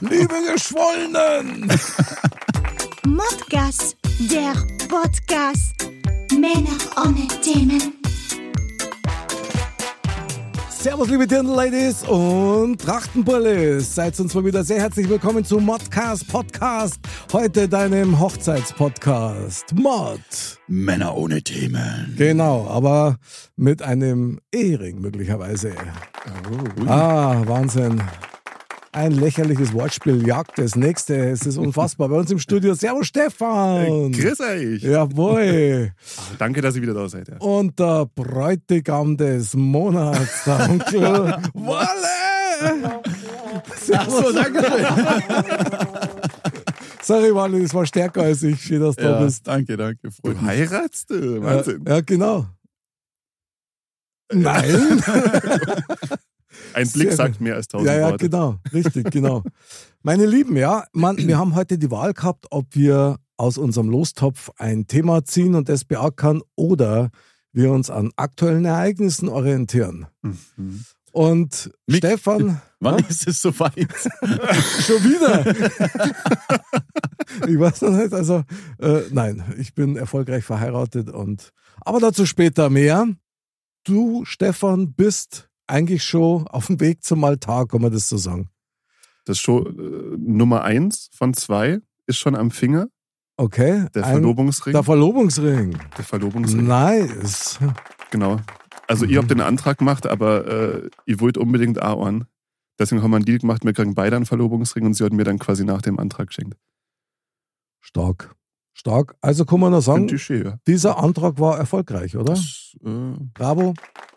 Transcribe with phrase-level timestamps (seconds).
[0.00, 1.68] Liebe Geschwollenen!
[3.04, 3.96] Modcast,
[4.30, 4.54] der
[4.88, 5.74] Podcast.
[6.30, 8.01] Männer ohne Themen.
[10.82, 13.94] Servus, liebe Dirndl-Ladies und Trachtenbullis.
[13.94, 16.98] Seid uns mal wieder sehr herzlich willkommen zu Modcast Podcast.
[17.32, 19.76] Heute deinem Hochzeitspodcast.
[19.76, 20.18] Mod.
[20.66, 22.16] Männer ohne Themen.
[22.18, 23.18] Genau, aber
[23.54, 25.72] mit einem Ehering möglicherweise.
[26.88, 28.02] Ah, Wahnsinn.
[28.94, 31.16] Ein lächerliches Wortspiel jagt das nächste.
[31.30, 32.10] Es ist unfassbar.
[32.10, 32.74] Bei uns im Studio.
[32.74, 34.12] Servus, Stefan.
[34.12, 34.82] Grüß euch.
[34.82, 35.92] Jawohl.
[36.38, 37.28] Danke, dass ihr wieder da seid.
[37.28, 37.38] Ja.
[37.38, 41.02] Und der Bräutigam des Monats, der Onkel
[41.54, 43.02] Walle.
[43.94, 44.62] Ach so, danke.
[47.02, 48.60] Sorry, Walle, das war stärker als ich.
[48.62, 49.46] Schön, dass du da Ja, bist.
[49.48, 50.10] danke, danke.
[50.12, 51.36] Freut Du heiratst du?
[51.36, 51.84] Ja, Wahnsinn.
[51.88, 52.46] ja, genau.
[54.32, 55.02] Nein.
[56.74, 57.40] Ein Sehr Blick sagt gut.
[57.42, 58.28] mehr als tausend Ja, ja, Worte.
[58.28, 58.56] genau.
[58.72, 59.42] Richtig, genau.
[60.02, 64.50] Meine Lieben, ja, man, wir haben heute die Wahl gehabt, ob wir aus unserem Lostopf
[64.56, 67.10] ein Thema ziehen und das beackern oder
[67.52, 70.06] wir uns an aktuellen Ereignissen orientieren.
[70.22, 70.84] Mhm.
[71.12, 73.06] Und Mick, Stefan, Wann Ja?
[73.08, 73.74] ist es soweit?
[74.86, 75.44] schon wieder.
[77.48, 78.42] ich weiß noch nicht, also
[78.78, 81.52] äh, nein, ich bin erfolgreich verheiratet und
[81.82, 83.08] aber dazu später mehr.
[83.84, 88.48] Du, Stefan, bist eigentlich schon auf dem Weg zum Altar, kann man das so sagen.
[89.24, 92.86] Das schon äh, Nummer eins von zwei ist schon am Finger.
[93.36, 93.86] Okay.
[93.94, 94.72] Der ein- Verlobungsring.
[94.74, 95.78] Der Verlobungsring.
[95.96, 96.66] der Verlobungsring.
[96.66, 97.58] Nice.
[98.10, 98.38] Genau.
[98.88, 99.10] Also, Mhm.
[99.12, 102.26] ihr habt den Antrag gemacht, aber äh, ihr wollt unbedingt auch einen.
[102.78, 105.24] Deswegen haben wir einen Deal gemacht, wir kriegen beide einen Verlobungsring und sie hat mir
[105.24, 106.56] dann quasi nach dem Antrag geschenkt.
[107.80, 108.34] Stark.
[108.72, 109.14] Stark.
[109.20, 110.58] Also kann man nur sagen, schön, ja.
[110.66, 112.34] dieser Antrag war erfolgreich, oder?
[112.34, 113.74] Das äh, Bravo.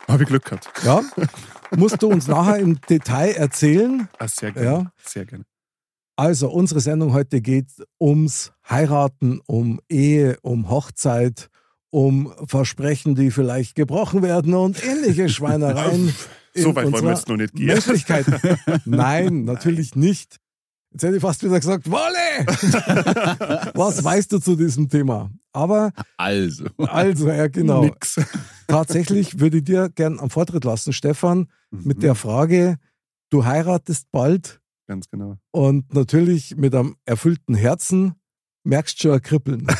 [0.08, 0.70] habe ich Glück gehabt.
[0.84, 1.02] Ja.
[1.76, 4.08] Musst du uns nachher im Detail erzählen.
[4.18, 4.68] Ah, sehr gerne.
[4.68, 4.92] Ja.
[5.04, 5.44] Sehr gerne.
[6.18, 7.66] Also, unsere Sendung heute geht
[8.00, 11.50] ums Heiraten, um Ehe, um Hochzeit,
[11.90, 16.14] um Versprechen, die vielleicht gebrochen werden und ähnliche Schweinereien.
[16.54, 17.66] So weit wollen wir jetzt noch nicht gehen.
[17.66, 18.24] Menschlichkeit.
[18.86, 20.38] Nein, natürlich nicht.
[20.96, 22.46] Jetzt hätte ich fast wieder gesagt, Wolle!
[23.74, 25.30] Was weißt du zu diesem Thema?
[25.52, 26.64] Aber, Also.
[26.78, 27.82] also, ja, genau.
[27.84, 28.18] Nix.
[28.66, 32.00] Tatsächlich würde ich dir gern am Vortritt lassen, Stefan, mit Mhm.
[32.00, 32.78] der Frage,
[33.28, 35.36] du heiratest bald Ganz genau.
[35.50, 38.14] und natürlich mit einem erfüllten Herzen
[38.64, 39.66] merkst schon ein Kribbeln.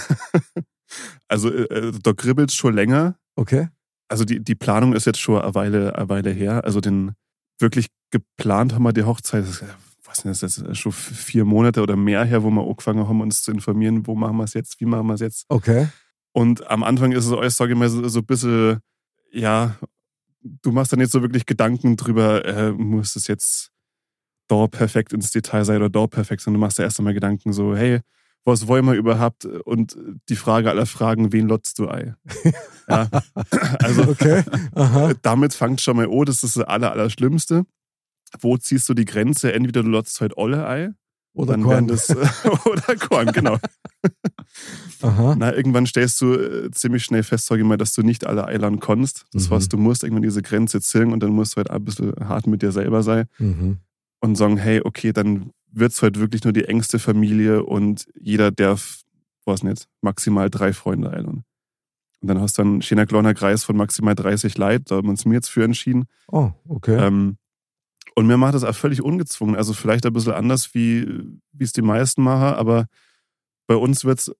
[1.28, 3.16] Also äh, äh, da kribbelt schon länger.
[3.36, 3.68] Okay?
[4.08, 6.62] Also die, die Planung ist jetzt schon eine Weile, eine Weile her.
[6.64, 7.12] Also den
[7.58, 9.44] wirklich geplant haben wir die Hochzeit,
[10.22, 13.06] das, äh, was denn, das ist schon vier Monate oder mehr her, wo wir angefangen
[13.08, 15.46] haben, uns zu informieren, wo machen wir es jetzt, wie machen wir es jetzt.
[15.48, 15.88] Okay.
[16.32, 18.80] Und am Anfang ist es alles, sage ich mal, so, so ein bisschen,
[19.32, 19.76] ja,
[20.40, 23.70] du machst dann nicht so wirklich Gedanken drüber, äh, muss es jetzt
[24.48, 27.52] da perfekt ins Detail sein oder da perfekt, sondern du machst dir erst einmal Gedanken
[27.52, 28.00] so, hey,
[28.44, 29.44] was wollen wir überhaupt?
[29.44, 29.96] Und
[30.28, 32.14] die Frage aller Fragen, wen lotzt du Ei?
[32.88, 33.08] ja.
[33.82, 34.44] Also Okay.
[35.22, 37.64] Damit fangt schon mal, oh, das ist das aller, Allerschlimmste.
[38.40, 39.52] Wo ziehst du die Grenze?
[39.52, 40.90] Entweder du lotzt heute alle Ei,
[41.32, 41.86] Oder dann Korn.
[41.86, 42.10] das,
[42.66, 43.58] oder Korn, genau.
[45.02, 45.34] Aha.
[45.38, 48.46] Na, irgendwann stellst du äh, ziemlich schnell fest, sag ich mal, dass du nicht alle
[48.46, 49.26] eilern konntest.
[49.32, 49.50] Das Mhm.
[49.50, 52.46] was du musst, irgendwann diese Grenze ziehen und dann musst du halt ein bisschen hart
[52.46, 53.78] mit dir selber sein Mhm.
[54.20, 59.02] und sagen, hey, okay, dann wird's heute wirklich nur die engste Familie und jeder darf,
[59.44, 61.44] weiß nicht, maximal drei Freunde eilern.
[62.22, 65.10] Und dann hast du einen schöner kleiner Kreis von maximal 30 Leid, da haben wir
[65.10, 66.06] uns mir jetzt für entschieden.
[66.28, 66.96] Oh, okay.
[66.96, 67.36] Ähm,
[68.16, 69.54] und mir macht das auch völlig ungezwungen.
[69.56, 71.06] Also vielleicht ein bisschen anders, wie
[71.52, 72.86] wie es die meisten machen, aber
[73.68, 74.32] bei uns wird's,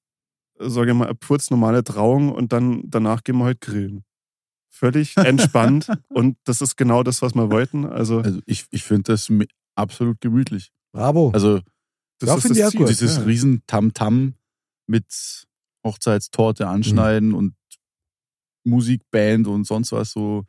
[0.59, 4.05] sage ich mal, eine kurz normale Trauung und dann danach gehen wir heute grillen.
[4.71, 7.85] Völlig entspannt und das ist genau das, was wir wollten.
[7.87, 9.31] Also Also ich, ich finde das
[9.77, 10.71] absolut gemütlich.
[10.93, 11.31] Bravo.
[11.33, 11.61] Also
[12.19, 12.81] das Ja, ist finde ich das auch Ziel.
[12.81, 12.89] gut.
[12.89, 13.23] dieses ja.
[13.25, 14.35] riesen Tamtam
[14.87, 15.47] mit
[15.85, 17.35] Hochzeitstorte anschneiden Mhm.
[17.35, 17.55] und
[18.65, 20.45] Musikband und sonst was so.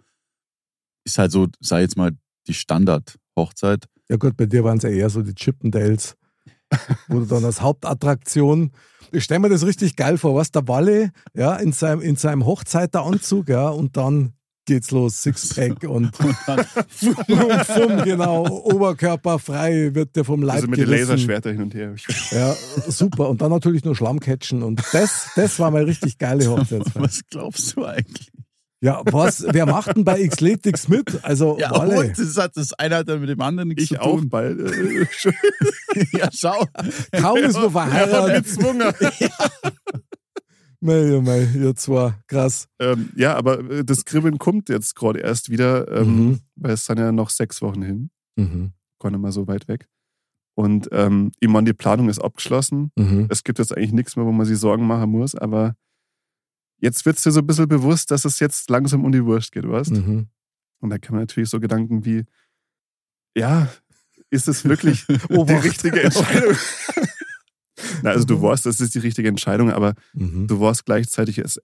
[1.06, 2.12] Ist halt so, sei jetzt mal,
[2.48, 3.86] die Standard-Hochzeit.
[4.10, 6.16] Ja gut, bei dir waren es ja eher so die Chippendales,
[7.08, 8.72] wo du dann als Hauptattraktion,
[9.12, 12.46] ich stelle mir das richtig geil vor, was der Walle, ja, in seinem, in seinem
[12.46, 14.34] Hochzeiteranzug, ja, und dann
[14.66, 16.36] geht's los, Sixpack und, und
[17.66, 21.12] Fumm, genau, Oberkörper frei wird der vom Leib Also mit den gerissen.
[21.12, 21.96] Laserschwerter hin und her.
[22.32, 22.54] Ja,
[22.88, 23.30] super.
[23.30, 27.04] Und dann natürlich nur Schlammcatchen und das, das war mal richtig geile Hochzeitsfeier.
[27.04, 28.30] Was glaubst du eigentlich?
[28.80, 31.24] Ja, was, wer macht denn bei Xletics mit?
[31.24, 32.00] Also, Ja, Walle.
[32.00, 34.30] und das, hat, das eine hat dann mit dem anderen nichts Ich zu auch tun.
[34.30, 34.60] bald.
[34.60, 35.34] Äh, schon.
[36.14, 36.64] ja, schau.
[37.20, 38.46] Kaum ist man verheiratet.
[38.46, 38.94] gezwungen.
[40.80, 42.68] Mei, oh mei, ihr zwei, krass.
[42.80, 46.40] ähm, ja, aber äh, das Kribbeln kommt jetzt gerade erst wieder, ähm, Mhm.
[46.56, 48.10] weil es sind ja noch sechs Wochen hin.
[48.36, 48.74] Mhm.
[49.00, 49.88] Gar nicht mal so weit weg.
[50.56, 52.92] Und ähm, ich meine, die Planung ist abgeschlossen.
[52.96, 53.26] Mhm.
[53.30, 55.76] Es gibt jetzt eigentlich nichts mehr, wo man sich Sorgen machen muss, aber
[56.80, 59.52] jetzt wird es dir so ein bisschen bewusst, dass es jetzt langsam um die Wurst
[59.52, 60.28] geht, weißt Mhm.
[60.80, 62.24] Und da kann man natürlich so Gedanken wie,
[63.36, 63.68] ja,
[64.30, 65.64] ist es wirklich die Obacht.
[65.64, 66.56] richtige Entscheidung?
[68.04, 70.48] Na, also du weißt, das ist die richtige Entscheidung, aber Mhm.
[70.48, 71.60] du weißt gleichzeitig, es,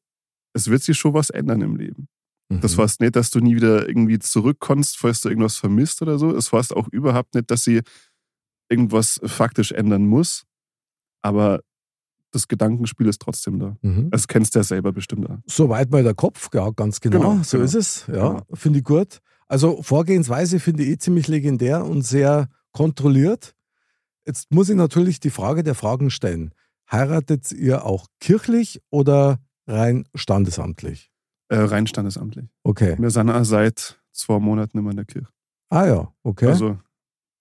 [0.54, 2.08] es wird sich schon was ändern im Leben.
[2.50, 2.82] Das Mhm.
[2.82, 6.36] heißt nicht, dass du nie wieder irgendwie zurückkommst, falls du irgendwas vermisst oder so.
[6.36, 7.82] Es heißt auch überhaupt nicht, dass sie
[8.70, 10.44] irgendwas faktisch ändern muss.
[11.24, 11.62] Aber
[12.34, 13.78] das Gedankenspiel ist trotzdem da.
[13.82, 14.10] Mhm.
[14.10, 15.38] Das kennst du ja selber bestimmt auch.
[15.46, 17.20] Soweit mal der Kopf, ja, ganz genau.
[17.20, 17.66] Genau, so genau.
[17.66, 18.08] ist es.
[18.08, 18.42] Ja, Genau.
[18.54, 19.20] finde ich gut.
[19.48, 23.56] Also Vorgehensweise finde ich eh ziemlich legendär und sehr kontrolliert.
[24.26, 26.54] Jetzt muss ich natürlich die Frage der Fragen stellen.
[26.92, 31.12] Heiratet ihr auch kirchlich oder rein standesamtlich?
[31.50, 32.50] Äh, rein standesamtlich.
[32.64, 32.96] Okay.
[33.00, 35.28] Wir sind auch seit zwei Monaten immer in der Kirche.
[35.70, 36.48] Ah ja, okay.
[36.48, 36.80] Also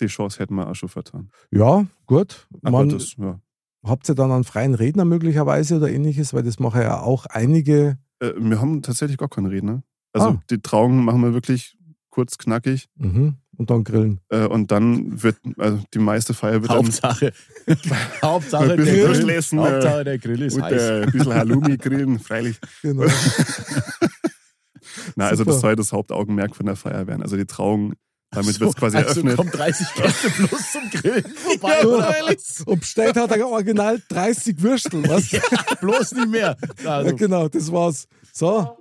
[0.01, 1.31] die Chance hätten wir auch schon vertan.
[1.51, 2.49] ja, gut.
[2.63, 3.41] Aber Man, das, ja.
[3.85, 6.35] Habt ihr dann einen freien Redner möglicherweise oder ähnliches?
[6.35, 7.99] Weil das machen ja auch einige.
[8.21, 9.83] Äh, wir haben tatsächlich gar keinen Redner.
[10.13, 10.41] Also Ah.
[10.51, 11.77] die Trauung machen wir wirklich
[12.11, 12.89] kurz, knackig.
[12.97, 13.37] Mhm.
[13.57, 14.21] Und dann grillen.
[14.31, 17.33] Äh, und dann wird, also die meiste Feier wird dann Hauptsache,
[18.23, 20.83] Hauptsache, Ein bisschen der Grill, essen, äh, Hauptsache der Grill ist und heiß.
[20.83, 22.59] äh, ein bisschen Halloumi grillen, freilich.
[22.83, 23.07] Genau.
[25.17, 27.23] Na, also das soll das Hauptaugenmerk von der Feier werden.
[27.23, 27.95] Also die Trauung,
[28.33, 29.37] damit wird es quasi also eröffnet.
[29.37, 31.75] kommen 30 Gäste plus zum Grillen vorbei.
[31.83, 32.37] Ja, oder?
[32.67, 35.31] Und bestellt hat er original 30 Würstel, was?
[35.31, 35.41] Ja,
[35.81, 36.57] bloß nicht mehr.
[36.85, 38.09] Also, Ja, genau, das war's.
[38.33, 38.77] So,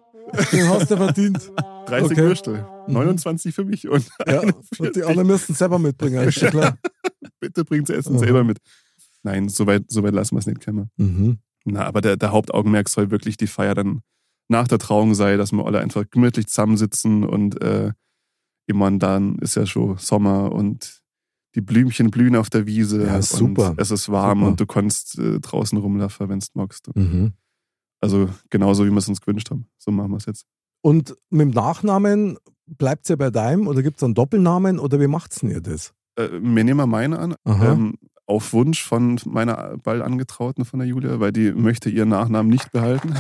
[0.51, 1.51] den hast du verdient.
[1.88, 2.21] 30 okay.
[2.21, 6.77] Würstel, 29 für mich und Ja, und die anderen müssten selber mitbringen, ist klar.
[7.39, 8.19] bitte bringt das Essen Aha.
[8.19, 8.59] selber mit.
[9.24, 10.89] Nein, so weit, so weit lassen wir es nicht kommen.
[10.97, 11.39] Mhm.
[11.65, 14.01] Na, aber der, der Hauptaugenmerk soll wirklich die Feier dann
[14.47, 17.92] nach der Trauung sein, dass wir alle einfach gemütlich zusammensitzen und äh,
[18.68, 21.02] meine, dann ist ja schon Sommer und
[21.56, 23.06] die Blümchen blühen auf der Wiese.
[23.06, 23.74] Ja, super.
[23.78, 24.50] Es ist warm Super.
[24.50, 26.90] und du kannst äh, draußen rumlaufen, wenn du magst.
[26.96, 27.34] Mhm.
[28.00, 29.68] Also genauso, wie wir es uns gewünscht haben.
[29.78, 30.46] So machen wir es jetzt.
[30.81, 35.00] Und mit dem Nachnamen bleibt es ja bei deinem oder gibt es einen Doppelnamen oder
[35.00, 35.94] wie macht's denn ihr das?
[36.16, 41.19] Äh, wir nehmen meine an, ähm, auf Wunsch von meiner bald Angetrauten von der Julia,
[41.19, 43.14] weil die möchte ihren Nachnamen nicht behalten.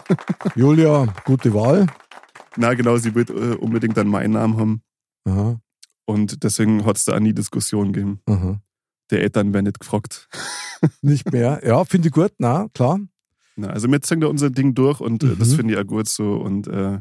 [0.54, 1.86] Julia, gute Wahl.
[2.56, 4.82] Na genau, sie wird äh, unbedingt dann meinen Namen haben.
[5.28, 5.60] Aha,
[6.06, 8.20] Und deswegen hat es da auch nie Diskussion gegeben.
[8.26, 8.60] aha.
[9.10, 10.28] Der Eltern werden nicht gefragt.
[11.02, 11.60] Nicht mehr.
[11.64, 13.00] Ja, finde ich gut, na, klar.
[13.56, 15.56] Na, also wir ziehen da unser Ding durch und äh, das Mhm.
[15.56, 16.34] finde ich auch gut so.
[16.34, 17.00] Und äh,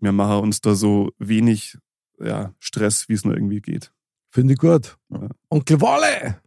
[0.00, 1.78] wir machen uns da so wenig
[2.20, 3.90] ja, Stress, wie es nur irgendwie geht.
[4.30, 4.98] Finde ich gut.
[5.08, 5.28] Ja.
[5.48, 6.40] Onkel Walle!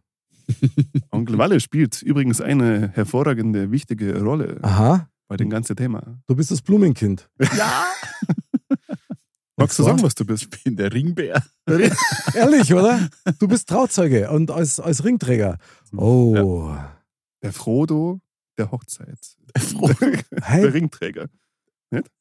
[1.10, 6.20] Onkel Walle spielt übrigens eine hervorragende, wichtige Rolle Aha, bei dem ganzen Thema.
[6.26, 7.28] du bist das Blumenkind.
[7.56, 7.84] ja,
[9.58, 9.88] Magst du so?
[9.88, 10.44] sagen, was du bist?
[10.44, 11.42] ich bin der Ringbär.
[12.34, 13.08] Ehrlich, oder?
[13.38, 15.58] Du bist Trauzeuge und als, als Ringträger.
[15.96, 16.76] Oh.
[17.42, 18.20] Der Frodo
[18.58, 19.18] der Hochzeit.
[20.42, 21.28] Hey, Der Ringträger.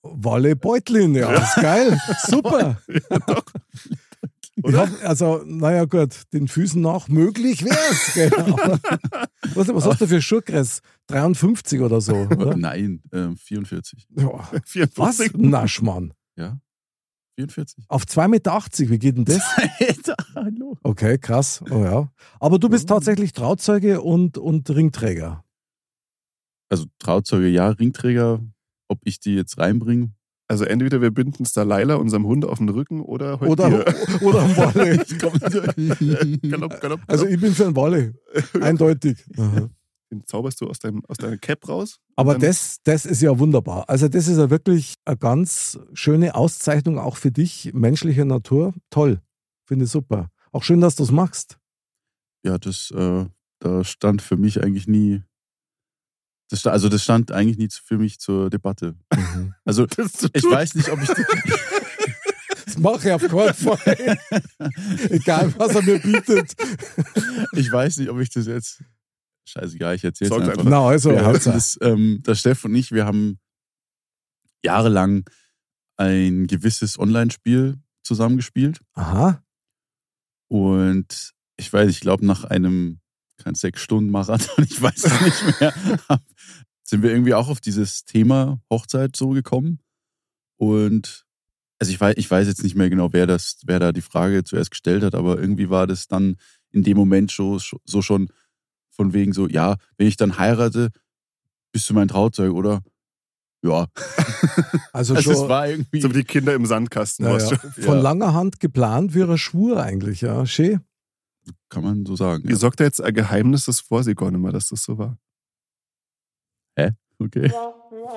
[0.01, 1.99] Walle Beutlin, ja, ist geil.
[2.27, 2.81] Super.
[3.09, 3.43] Ja, doch.
[4.73, 8.33] Hab, also, naja, gut, den Füßen nach möglich wär's.
[8.35, 8.79] Aber,
[9.53, 10.81] was, was hast du für Schuhgress?
[11.07, 12.57] 53 oder so, oder?
[12.57, 14.07] Nein, ähm, 44.
[14.17, 14.49] Ja.
[14.51, 15.17] Was?
[15.17, 15.33] 54.
[15.35, 16.11] Naschmann.
[16.35, 16.57] Ja,
[17.37, 17.85] 44.
[17.87, 18.59] Auf 2,80 Meter,
[18.91, 19.41] wie geht denn das?
[19.79, 20.77] Alter, hallo.
[20.81, 21.63] Okay, krass.
[21.69, 22.11] Oh ja.
[22.39, 25.43] Aber du bist tatsächlich Trauzeuge und, und Ringträger.
[26.69, 28.41] Also Trauzeuge, ja, Ringträger.
[28.89, 30.13] Ob ich die jetzt reinbringe?
[30.49, 33.69] Also entweder wir binden es da Laila, unserem Hund, auf den Rücken oder heute Oder,
[33.69, 34.21] dir.
[34.21, 34.97] oder am Walle.
[36.49, 37.35] Galopp, galopp, Also galopp.
[37.35, 38.13] ich bin für einen Walle.
[38.61, 39.17] Eindeutig.
[39.37, 39.69] Aha.
[40.11, 41.99] Den zauberst du aus, deinem, aus deiner Cap raus.
[42.15, 43.89] Aber das, das ist ja wunderbar.
[43.89, 48.73] Also das ist ja wirklich eine ganz schöne Auszeichnung auch für dich, menschlicher Natur.
[48.89, 49.19] Toll.
[49.65, 50.29] Finde ich super.
[50.53, 51.57] Auch schön, dass du es machst.
[52.43, 53.25] Ja, das, äh,
[53.59, 55.23] da stand für mich eigentlich nie
[56.49, 58.95] Das, also das stand eigentlich nie für mich zur Debatte.
[59.13, 59.53] Mhm.
[59.65, 61.09] Also Das zu ich weiß nicht, ob ich
[62.65, 64.17] Das mache ich auf keinen Fall.
[65.09, 66.55] Egal, was er mir bietet.
[67.53, 68.81] ich weiß nicht, ob ich das jetzt.
[69.47, 70.57] Scheißegal, ich erzähl's Sagt einfach.
[70.59, 70.69] einfach.
[70.69, 73.39] Na, also, wir haben das, ähm, der Steff und ich, wir haben
[74.63, 75.29] jahrelang
[75.97, 78.81] ein gewisses Online-Spiel zusammengespielt.
[78.93, 79.43] Aha.
[80.49, 82.99] Und ich weiß, ich glaube, nach einem,
[83.37, 85.73] kein sechs Stunden Marathon, ich weiß es nicht mehr,
[86.83, 89.79] sind wir irgendwie auch auf dieses Thema Hochzeit so gekommen.
[90.57, 91.25] Und
[91.79, 94.43] also ich weiß, ich weiß jetzt nicht mehr genau, wer das, wer da die Frage
[94.43, 96.37] zuerst gestellt hat, aber irgendwie war das dann
[96.71, 98.29] in dem Moment so, so schon
[98.97, 100.89] von wegen so, ja, wenn ich dann heirate,
[101.71, 102.81] bist du mein Trauzeug, oder?
[103.63, 103.87] Ja.
[104.93, 106.01] Also Also es schon war irgendwie.
[106.01, 107.25] So wie die Kinder im Sandkasten.
[107.25, 107.93] ja, von Ja.
[108.01, 110.45] langer Hand geplant wie ein Schwur eigentlich, ja.
[110.45, 110.81] Schön.
[111.69, 112.43] Kann man so sagen.
[112.45, 112.55] Ihr Ja.
[112.57, 115.17] sagt ja jetzt ein Geheimnis, das vor sie gar nicht mehr, dass das so war.
[117.19, 117.51] Okay.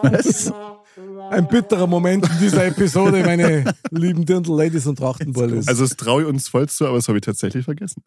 [0.02, 0.52] Was?
[1.30, 5.68] Ein bitterer Moment in dieser Episode, meine lieben Dirndl-Ladies und Trachtenballis.
[5.68, 8.02] Also das traue ich uns voll zu, aber das habe ich tatsächlich vergessen.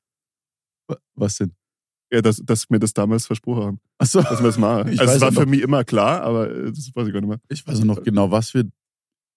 [1.15, 1.53] Was denn?
[2.13, 4.87] Ja, dass, dass wir das damals versprochen haben, Achso, dass wir das machen.
[4.93, 7.21] Ich also es war für noch- mich immer klar, aber äh, das weiß ich gar
[7.21, 7.39] nicht mehr.
[7.49, 8.65] ich weiß auch noch genau, was wir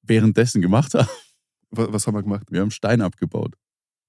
[0.02, 1.08] währenddessen gemacht haben.
[1.70, 2.46] Was, was haben wir gemacht?
[2.50, 3.54] Wir haben Stein abgebaut.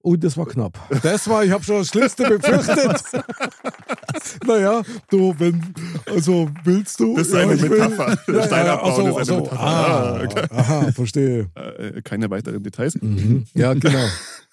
[0.04, 0.78] Oh, das war knapp.
[1.02, 3.02] Das war, ich habe schon das Schlimmste befürchtet.
[4.46, 5.74] naja, du, wenn,
[6.06, 7.16] also willst du.
[7.18, 8.18] Das ist eine ich will- Metapher.
[8.46, 9.60] Stein abbauen also, ist eine also, Metapher.
[9.60, 10.46] Ah, Ah, okay.
[10.52, 11.50] Aha, verstehe.
[11.56, 12.96] Äh, keine weiteren Details.
[13.02, 13.46] Mhm.
[13.54, 14.06] Ja, genau.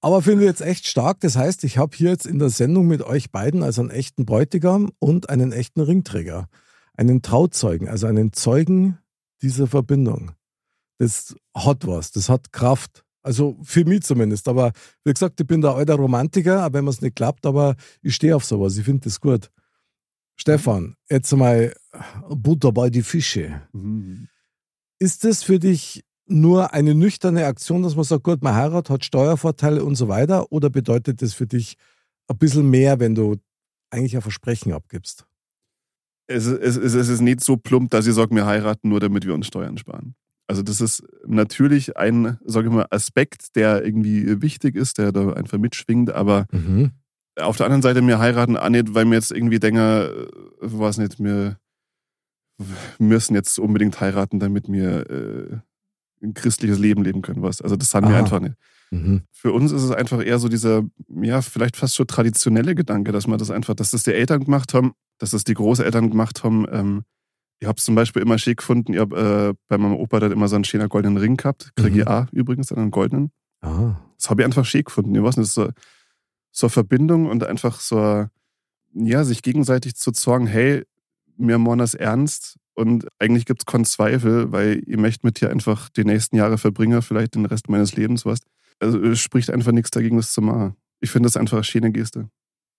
[0.00, 1.20] Aber finde ich jetzt echt stark.
[1.20, 4.24] Das heißt, ich habe hier jetzt in der Sendung mit euch beiden also einen echten
[4.24, 6.48] Bräutigam und einen echten Ringträger.
[6.94, 8.98] Einen Trauzeugen, also einen Zeugen
[9.42, 10.32] dieser Verbindung.
[10.98, 13.04] Das hat was, das hat Kraft.
[13.22, 14.48] Also für mich zumindest.
[14.48, 14.72] Aber
[15.04, 18.14] wie gesagt, ich bin der alter Romantiker, auch wenn mir es nicht klappt, aber ich
[18.14, 18.76] stehe auf sowas.
[18.78, 19.50] Ich finde das gut.
[20.36, 21.74] Stefan, jetzt mal
[22.30, 23.60] Butter bei die Fische.
[23.72, 24.28] Mhm.
[24.98, 29.04] Ist das für dich nur eine nüchterne Aktion, dass man sagt, gut, man heiratet, hat
[29.04, 30.50] Steuervorteile und so weiter?
[30.52, 31.76] Oder bedeutet das für dich
[32.28, 33.36] ein bisschen mehr, wenn du
[33.90, 35.26] eigentlich ein Versprechen abgibst?
[36.26, 39.26] Es, es, es, es ist nicht so plump, dass ich sage, wir heiraten nur, damit
[39.26, 40.14] wir uns Steuern sparen.
[40.46, 45.32] Also das ist natürlich ein, sage ich mal, Aspekt, der irgendwie wichtig ist, der da
[45.32, 46.46] einfach mitschwingt, aber
[47.36, 50.26] auf der anderen Seite, wir heiraten auch nicht, weil wir jetzt irgendwie denken, äh,
[50.60, 51.58] weiß nicht, wir
[52.98, 55.58] müssen jetzt unbedingt heiraten, damit wir äh,
[56.22, 57.42] ein christliches Leben leben können.
[57.42, 57.62] Was.
[57.62, 58.20] Also das haben wir Aha.
[58.22, 58.54] einfach nicht.
[58.90, 59.22] Mhm.
[59.30, 60.82] Für uns ist es einfach eher so dieser,
[61.22, 64.74] ja, vielleicht fast schon traditionelle Gedanke, dass man das einfach, dass das die Eltern gemacht
[64.74, 66.66] haben, dass das die Großeltern gemacht haben.
[66.70, 67.02] Ähm,
[67.60, 70.32] ich habe es zum Beispiel immer schick gefunden, ich habe äh, bei meinem Opa hat
[70.32, 72.00] immer so einen schönen goldenen Ring gehabt, kriege Mhm.
[72.00, 73.30] ich auch übrigens, dann einen goldenen.
[73.60, 73.96] Ah.
[74.16, 75.14] Das habe ich einfach schick gefunden.
[75.14, 75.68] Ich weiß nicht, so,
[76.50, 78.26] so eine Verbindung und einfach so,
[78.94, 80.84] ja, sich gegenseitig zu sagen, hey,
[81.36, 85.90] mir das ernst und eigentlich gibt es keinen Zweifel, weil ich möchte mit dir einfach
[85.90, 88.40] die nächsten Jahre verbringen, vielleicht den Rest meines Lebens, was.
[88.78, 90.76] Also es spricht einfach nichts dagegen, das zu machen.
[91.00, 92.30] Ich finde das einfach eine schöne Geste.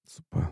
[0.03, 0.51] Super.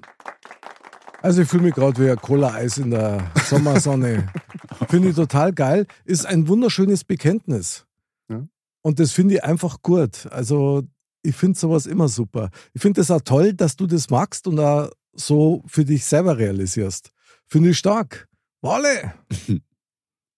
[1.24, 4.32] Also ich fühle mich gerade wie ein Cola-Eis in der Sommersonne.
[4.89, 5.88] finde ich total geil.
[6.06, 7.88] Ist ein wunderschönes Bekenntnis.
[8.29, 8.48] Ja.
[8.82, 10.27] Und das finde ich einfach gut.
[10.27, 10.84] Also
[11.24, 12.51] ich finde sowas immer super.
[12.74, 16.38] Ich finde es auch toll, dass du das magst und auch so für dich selber
[16.38, 17.12] realisierst.
[17.48, 18.29] Finde ich stark.
[18.62, 19.13] Walle!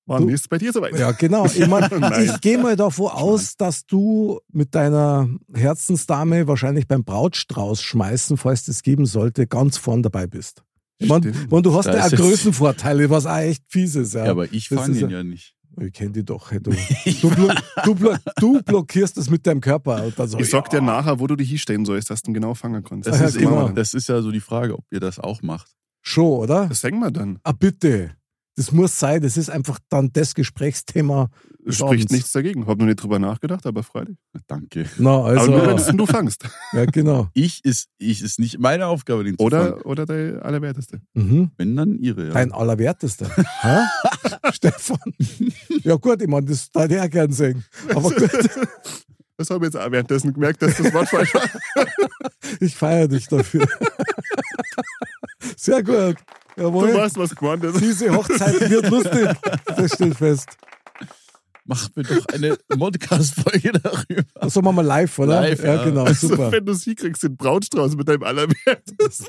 [0.07, 0.97] War Du- nächstes bei dir soweit?
[0.97, 1.45] Ja, genau.
[1.45, 1.83] Ich, mein,
[2.23, 8.65] ich gehe mal davon aus, dass du mit deiner Herzensdame wahrscheinlich beim Brautstrauß schmeißen, falls
[8.65, 10.63] das geben sollte, ganz vorn dabei bist.
[10.97, 14.13] Ich mein, und du hast Da ja ist Größenvorteile, was auch echt fies ist.
[14.13, 15.55] Ja, Ja, aber ich Das fange ist ihn ja- ja nicht.
[15.79, 16.51] Ich kenne die doch.
[16.51, 16.71] Hey, du,
[17.21, 17.49] du, blo
[17.85, 20.11] du, blo du blockierst das mit deinem Körper.
[20.27, 22.83] So, Ich sag dir nachher, wo du dich hinstellen sollst, dass du ihn genau fangen
[22.83, 23.07] kannst.
[23.07, 25.71] Das, Ja, ist immer, das ist ja so die Frage, ob ihr das auch macht.
[26.01, 26.67] Schon, oder?
[26.67, 27.39] Das sagen wir dann.
[27.43, 28.11] Ah, bitte.
[28.55, 29.21] Das muss sein.
[29.21, 31.29] Das ist einfach dann das Gesprächsthema.
[31.61, 32.11] Spricht Abends.
[32.11, 32.65] nichts dagegen.
[32.67, 34.17] Hab noch nicht drüber nachgedacht, aber freilich.
[34.47, 34.87] Danke.
[34.97, 36.43] Na, aber nur, wenn also, du fangst.
[36.73, 37.29] ja, genau.
[37.33, 39.73] Ich ist, ich ist nicht meine Aufgabe, den zu fangen.
[39.73, 41.01] Oder, oder der Allerwerteste.
[41.13, 41.51] Mhm.
[41.57, 42.27] Wenn dann ihre.
[42.27, 42.33] Ja.
[42.33, 43.29] Dein Allerwertester.
[44.51, 44.99] Stefan.
[45.83, 47.63] Ja, gut, ich meine, das da ich auch gern singen.
[47.89, 48.29] Aber gut,
[49.37, 51.47] Das habe ich jetzt auch währenddessen gemerkt, dass das Wort falsch war.
[52.59, 53.67] ich feiere dich dafür.
[55.57, 56.17] Sehr gut.
[56.55, 56.93] Du Jawohl.
[56.93, 57.79] weißt, was gemeint ist.
[57.79, 59.29] Diese Hochzeit wird lustig.
[59.65, 60.49] Das steht fest.
[61.65, 64.23] Mach mir doch eine Podcast-Folge darüber.
[64.35, 65.41] Das machen wir mal live, oder?
[65.41, 65.83] Live, ja, ja.
[65.85, 66.03] genau.
[66.03, 66.51] Also, Super.
[66.51, 69.27] wenn du sie kriegst, den Brautstrauß mit deinem Allerwertesten.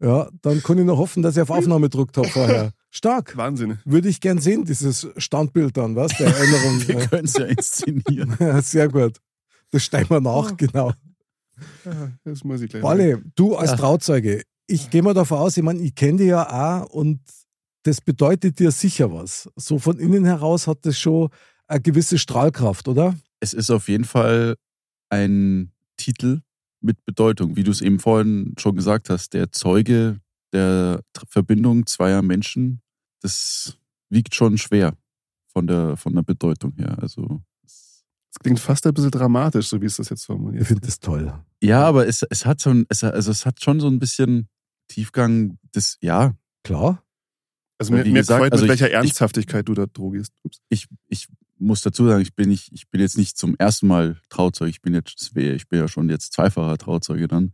[0.00, 2.72] Ja, dann kann ich noch hoffen, dass ich auf Aufnahme gedruckt habe vorher.
[2.90, 3.36] Stark.
[3.36, 3.78] Wahnsinn.
[3.84, 6.16] Würde ich gern sehen, dieses Standbild dann, was?
[6.16, 6.88] Der Erinnerung.
[6.88, 8.36] Wir können es ja inszenieren.
[8.40, 9.18] Ja, sehr gut.
[9.70, 10.92] Das steigen wir nach, genau.
[11.84, 12.82] Ja, das muss ich gleich.
[12.82, 13.76] Walle, du als Ja.
[13.76, 17.20] Trauzeuge, ich gehe mal davon aus, ich meine, ich kenne dich ja auch und
[17.84, 19.48] das bedeutet dir sicher was.
[19.56, 21.28] So von innen heraus hat das schon
[21.66, 23.16] eine gewisse Strahlkraft, oder?
[23.40, 24.56] Es ist auf jeden Fall
[25.10, 26.40] ein Titel
[26.80, 29.34] mit Bedeutung, wie du es eben vorhin schon gesagt hast.
[29.34, 30.20] Der Zeuge
[30.52, 32.82] der Verbindung zweier Menschen,
[33.20, 33.76] das
[34.10, 34.96] wiegt schon schwer
[35.48, 36.96] von der, von der Bedeutung her.
[37.00, 40.66] Also Das klingt fast ein bisschen dramatisch, so wie es das jetzt Ich formuliert.
[40.66, 41.32] finde das toll.
[41.62, 44.48] ja, aber es, es hat so ein, es, also es hat schon so ein bisschen
[44.92, 45.58] Tiefgang.
[45.72, 46.34] Das ja,
[46.64, 47.02] Klar.
[47.78, 50.32] Also mir, mir gesagt, freut, also mit ich- welcher ich- Ernsthaftigkeit du da drogest.
[50.44, 50.60] Ups.
[50.68, 51.26] ich, ich
[51.58, 54.70] muss dazu sagen, ich bin nicht, ich bin jetzt nicht zum ersten Mal Trauzeuge.
[54.70, 57.52] Ich bin jetzt, ich bin ja schon jetzt zweifacher Trauzeuge dann.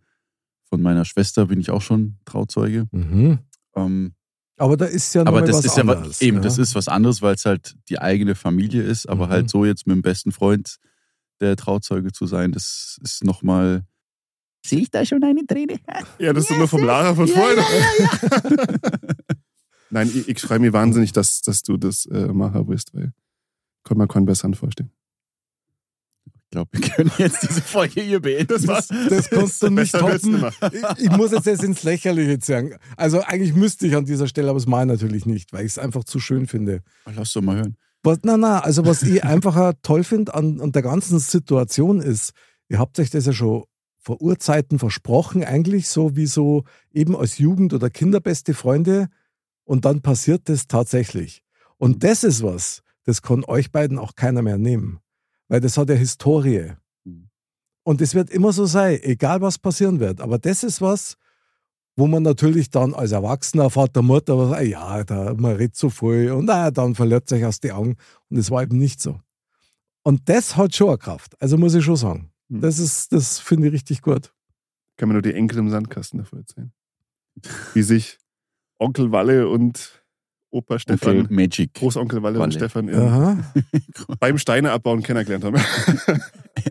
[0.69, 2.87] Von meiner Schwester bin ich auch schon Trauzeuge.
[2.93, 3.39] Mhm.
[3.75, 4.13] Ähm,
[4.59, 6.09] Aber da ist ja noch aber mal das was ist ja anderes.
[6.09, 6.43] was, eben, ja.
[6.43, 9.09] das ist was anderes, weil es halt die eigene Familie ist.
[9.09, 9.31] Aber Mhm.
[9.31, 10.77] halt so jetzt mit dem besten Freund
[11.41, 13.85] der Trauzeuge zu sein, das ist nochmal.
[14.65, 15.79] Sehe ich da schon eine Träne?
[16.19, 17.59] Ja, das ist nur vom Lara von vorhin.
[19.91, 23.13] Nein, ich, ich freue mich wahnsinnig, dass, dass du das äh, machen willst, weil
[23.85, 24.91] kann man keinen besseren vorstellen.
[26.27, 28.49] Ich glaube, wir können jetzt diese Folge hier beenden.
[28.49, 28.89] Das war's.
[28.89, 30.47] Das kannst du nicht toppen.
[30.73, 32.75] Ich, ich muss jetzt erst ins Lächerliche sagen.
[32.97, 35.73] Also eigentlich müsste ich an dieser Stelle, aber das mache ich natürlich nicht, weil ich
[35.73, 36.83] es einfach zu schön finde.
[37.05, 37.77] Lass doch mal hören.
[38.03, 42.33] Was, na, na, also was ich einfach toll finde an, an der ganzen Situation ist,
[42.69, 43.65] ihr habt euch das ja schon
[44.09, 49.11] vor Urzeiten versprochen, eigentlich so wie so eben als Jugend- oder Kinderbeste Freunde
[49.65, 51.43] und dann passiert das tatsächlich.
[51.77, 55.01] Und das ist was, das kann euch beiden auch keiner mehr nehmen,
[55.49, 56.73] weil das hat ja Historie.
[57.05, 57.29] Mhm.
[57.83, 60.23] Und es wird immer so sein, egal was passieren wird.
[60.23, 61.19] Aber das ist was,
[61.95, 66.33] wo man natürlich dann als Erwachsener, Vater, Mutter, was, ja, da, man redet so viel
[66.33, 67.97] und ah, dann verliert sich aus die Augen.
[68.31, 69.21] Und es war eben nicht so.
[70.03, 71.37] Und das hat schon eine Kraft.
[71.43, 72.33] Also muss ich schon sagen.
[72.51, 72.61] Hm.
[72.61, 74.33] Das ist, das finde ich richtig gut.
[74.97, 76.73] Kann mir nur die Enkel im Sandkasten davor erzählen.
[77.75, 78.19] Wie sich
[78.79, 80.03] Onkel Walle und
[80.51, 81.75] Opa Stefan, Onkel Magic.
[81.75, 82.53] Großonkel Walle, und Walle.
[82.53, 83.53] Stefan in, Aha.
[84.19, 85.57] beim Steine abbauen kennengelernt haben.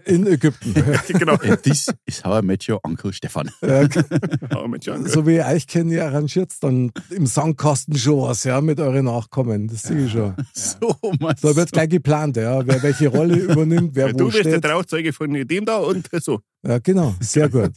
[0.05, 0.73] In Ägypten.
[1.07, 1.33] genau.
[1.41, 3.49] Äh, This is how I met your Uncle Stefan.
[3.61, 3.81] Ja,
[4.53, 5.11] How I Met Your Uncle.
[5.11, 9.05] so wie ich euch kenne, ihr arrangiert dann im Sandkasten schon was, ja, mit euren
[9.05, 9.67] Nachkommen.
[9.67, 10.35] Das sehe ich schon.
[10.53, 14.45] So, mal Da wird gleich geplant, ja, wer welche Rolle übernimmt, wer wo du bist
[14.45, 14.63] der steht.
[14.63, 16.41] Trauzeuge von dem da und so.
[16.63, 17.15] Ja, genau.
[17.19, 17.71] Sehr gut.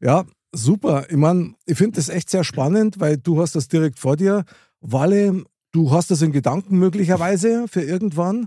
[0.00, 1.06] Ja, super.
[1.10, 4.44] Ich meine, ich finde das echt sehr spannend, weil du hast das direkt vor dir.
[4.80, 8.46] Walle, du hast das in Gedanken möglicherweise für irgendwann.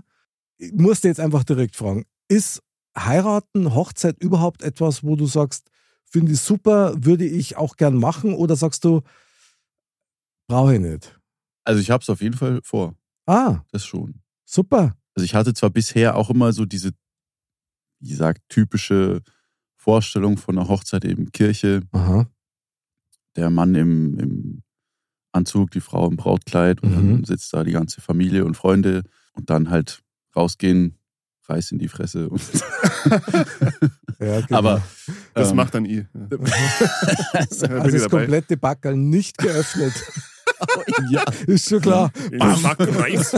[0.58, 2.62] Ich muss dir jetzt einfach direkt fragen, ist
[2.96, 5.70] heiraten, Hochzeit überhaupt etwas, wo du sagst,
[6.04, 9.02] finde ich super, würde ich auch gern machen oder sagst du,
[10.48, 11.18] brauche ich nicht?
[11.64, 12.94] Also ich habe es auf jeden Fall vor.
[13.26, 14.20] Ah, Das schon.
[14.44, 14.96] super.
[15.16, 16.90] Also ich hatte zwar bisher auch immer so diese,
[18.00, 19.22] wie gesagt, typische
[19.76, 22.26] Vorstellung von einer Hochzeit eben Kirche, Aha.
[23.36, 24.62] der Mann im, im
[25.32, 26.94] Anzug, die Frau im Brautkleid und Mhm.
[26.94, 29.02] dann sitzt da die ganze Familie und Freunde
[29.34, 30.02] und dann halt
[30.36, 30.98] rausgehen,
[31.48, 32.28] Reis in die Fresse.
[32.28, 32.40] Und
[34.20, 34.58] Ja, genau.
[34.58, 34.82] Aber
[35.34, 36.04] Das ähm, macht dann ich.
[36.14, 36.38] Ja.
[37.32, 39.92] also, also das komplette Backerl nicht geöffnet.
[41.10, 42.10] ja, Ist schon klar.
[42.62, 43.36] Sack Reis.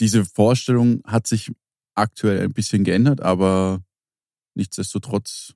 [0.00, 1.52] diese Vorstellung hat sich
[1.94, 3.80] aktuell ein bisschen geändert, aber
[4.54, 5.52] nichtsdestotrotz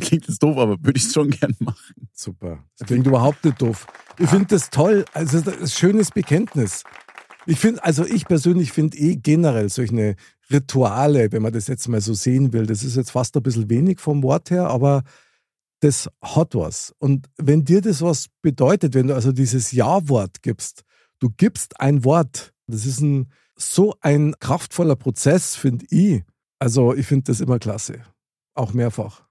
[0.00, 2.08] klingt es doof, aber würde ich es schon gern machen.
[2.12, 2.64] Super.
[2.78, 3.86] Das klingt überhaupt nicht doof.
[4.18, 5.04] Ich finde das toll.
[5.12, 6.84] Also das ist ein schönes Bekenntnis.
[7.46, 10.16] Ich finde, also ich persönlich finde eh generell solche
[10.50, 13.70] Rituale, wenn man das jetzt mal so sehen will, das ist jetzt fast ein bisschen
[13.70, 15.02] wenig vom Wort her, aber
[15.80, 16.94] das hat was.
[16.98, 20.82] Und wenn dir das was bedeutet, wenn du also dieses Ja-Wort gibst,
[21.18, 26.22] du gibst ein Wort, das ist ein, so ein kraftvoller Prozess, finde ich.
[26.58, 28.02] Also ich finde das immer klasse.
[28.54, 29.26] Auch mehrfach.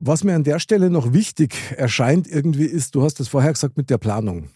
[0.00, 3.76] Was mir an der Stelle noch wichtig erscheint irgendwie ist, du hast das vorher gesagt
[3.76, 4.48] mit der Planung,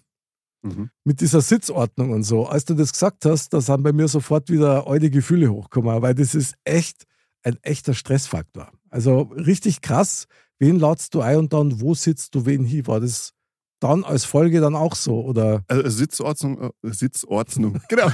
[0.63, 0.91] Mhm.
[1.05, 2.47] mit dieser Sitzordnung und so.
[2.47, 6.15] Als du das gesagt hast, da sind bei mir sofort wieder alte Gefühle hochgekommen, weil
[6.15, 7.05] das ist echt
[7.43, 8.71] ein echter Stressfaktor.
[8.89, 10.27] Also richtig krass,
[10.59, 12.87] wen ladst du ein und dann wo sitzt du wen hin?
[12.87, 13.33] War das
[13.81, 15.25] dann als Folge dann auch so?
[15.25, 18.09] Oder Also Sitzordnung, äh, Sitzordnung, genau.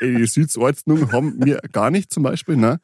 [0.00, 2.80] Ey, die Sitzordnung haben wir gar nicht zum Beispiel, ne?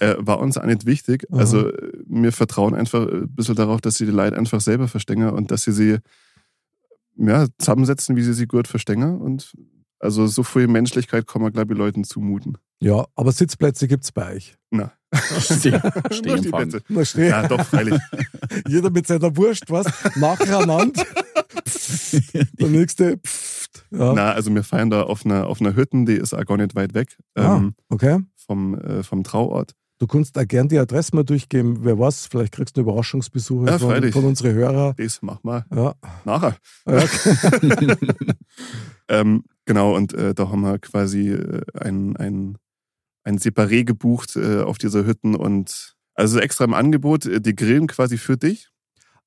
[0.00, 1.24] Äh, war uns auch nicht wichtig.
[1.30, 1.38] Aha.
[1.38, 5.22] Also äh, wir vertrauen einfach ein bisschen darauf, dass sie die Leute einfach selber verstehen
[5.28, 5.98] und dass sie sie
[7.18, 9.02] ja, zusammensetzen, wie sie sie gut verstehen.
[9.20, 9.52] Und
[10.00, 12.56] also so viel Menschlichkeit kann man, glaube ich, Leuten zumuten.
[12.80, 14.56] ja, aber Sitzplätze gibt es bei euch.
[14.70, 14.92] Na.
[15.40, 16.50] Steh, Nur stehen die.
[16.50, 16.82] Plätze.
[16.88, 17.98] Na steh, Ja, doch, freilich.
[18.68, 19.86] jeder mit seiner Wurst, was?
[20.16, 21.02] Nacheinander.
[22.60, 23.18] Der nächste.
[23.18, 23.86] Pfft.
[23.90, 24.12] Ja.
[24.12, 26.74] Na, also wir feiern da auf einer, auf einer Hütte, die ist auch gar nicht
[26.74, 28.20] weit weg Ah, ähm, okay.
[28.36, 29.72] vom, äh, vom Trauort.
[29.98, 31.78] Du kannst auch gern die Adresse mal durchgeben.
[31.84, 34.94] Wer weiß, vielleicht kriegst du Überraschungsbesuche Ja, von, von unseren Hörern.
[34.96, 35.94] Das mach mal Ja.
[36.24, 36.56] nachher.
[36.86, 37.04] ja.
[39.08, 42.58] Ähm, genau, und äh, da haben wir quasi äh, ein, ein,
[43.24, 47.86] ein Separé gebucht äh, auf dieser Hütten und also extra im Angebot, äh, die grillen
[47.86, 48.68] quasi für dich,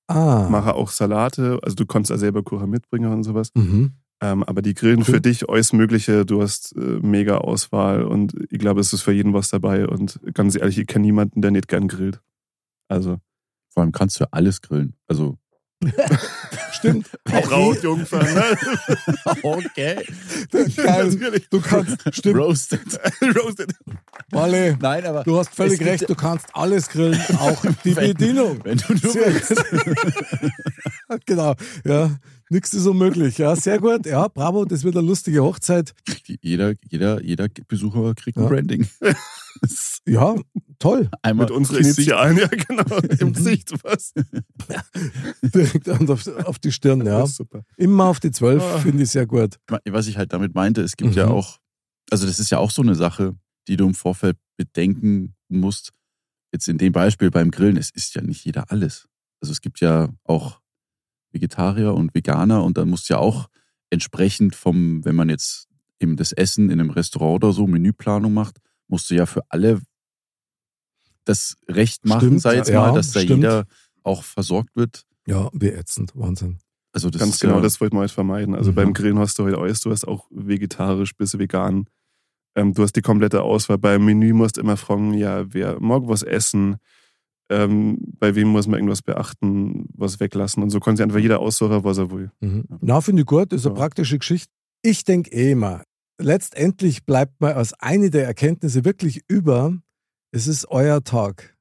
[0.07, 0.47] Ah.
[0.51, 3.93] mache auch Salate, also du konntest ja selber Kuchen mitbringen und sowas, Mhm.
[4.21, 5.05] Ähm, aber die grillen Cool.
[5.05, 9.11] für dich alles Mögliche, du hast äh, mega Auswahl und ich glaube, es ist für
[9.11, 12.21] jeden was dabei und ganz ehrlich, ich kenne niemanden, der nicht gern grillt.
[12.87, 13.17] Also,
[13.69, 14.95] Vor allem kannst du alles grillen.
[15.07, 15.37] Also,
[16.73, 17.07] Stimmt.
[17.25, 18.57] Brautjungfer, ne?
[19.43, 20.05] okay.
[20.51, 21.07] Geil.
[21.11, 21.49] Natürlich.
[21.49, 22.81] Du kannst, stimmt, Roasted.
[23.35, 23.73] Roasted.
[24.31, 28.59] Wally, Nein, aber du hast völlig recht, du kannst alles grillen, auch die Wenn- Bedienung.
[28.63, 29.63] wenn du nur willst.
[31.25, 32.11] Genau, ja,
[32.49, 33.37] nichts ist unmöglich.
[33.37, 34.05] Ja, sehr gut.
[34.05, 35.93] Ja, bravo, das wird eine lustige Hochzeit.
[36.41, 38.49] Jeder, jeder, jeder Besucher kriegt ein Ja.
[38.49, 38.87] Branding.
[40.07, 40.35] Ja,
[40.79, 41.09] toll.
[41.21, 41.99] Einmal Mit unseren Gesicht.
[41.99, 44.13] Initialen, ja genau, im Gesicht, was?
[45.41, 47.25] Direkt auf, auf die Stirn, ja.
[47.27, 47.63] Super.
[47.77, 48.79] Immer auf die Zwölf, Ah.
[48.79, 49.57] finde ich sehr gut.
[49.85, 51.31] Was ich halt damit meinte, es gibt ja Mhm.
[51.33, 51.59] auch,
[52.09, 53.35] also das ist ja auch so eine Sache,
[53.67, 55.91] die du im Vorfeld bedenken musst.
[56.51, 59.07] Jetzt in dem Beispiel beim Grillen, es ist ja nicht jeder alles.
[59.41, 60.59] Also es gibt ja auch
[61.31, 63.47] Vegetarier und Veganer und da musst du ja auch
[63.89, 65.67] entsprechend vom, wenn man jetzt
[65.99, 68.57] eben das Essen in einem Restaurant oder so Menüplanung macht,
[68.91, 69.81] musst du ja für alle
[71.25, 73.37] das Recht machen, Stimmt, sei jetzt ja, mal, dass da stimmt.
[73.43, 73.65] jeder
[74.03, 75.03] auch versorgt wird.
[75.27, 76.57] Ja, wie ätzend, Wahnsinn.
[76.93, 78.55] Also das Ganz ist genau, ja, das wollten wir heute vermeiden.
[78.55, 78.75] Also Mhm.
[78.75, 81.85] beim Grillen hast du heute alles, du hast auch vegetarisch bis vegan.
[82.55, 83.77] Ähm, du hast die komplette Auswahl.
[83.77, 86.77] Beim Menü musst du immer fragen, ja, wer mag was essen,
[87.49, 90.63] ähm, bei wem muss man irgendwas beachten, was weglassen.
[90.63, 92.31] Und so kann sich einfach jeder aussuchen, was er will.
[92.41, 92.65] Mhm.
[92.81, 93.79] Na, finde ich gut, das ist eine Ja.
[93.81, 94.51] praktische Geschichte.
[94.81, 95.83] Ich denke eh immer,
[96.21, 99.77] letztendlich bleibt mal als eine der Erkenntnisse wirklich über,
[100.31, 101.57] es ist euer Tag.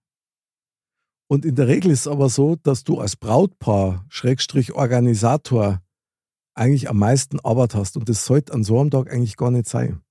[1.28, 5.80] Und in der Regel ist es aber so, dass du als Brautpaar, Schrägstrich Organisator,
[6.54, 7.96] eigentlich am meisten Arbeit hast.
[7.96, 10.02] Und das sollte an so einem Tag eigentlich gar nicht sein.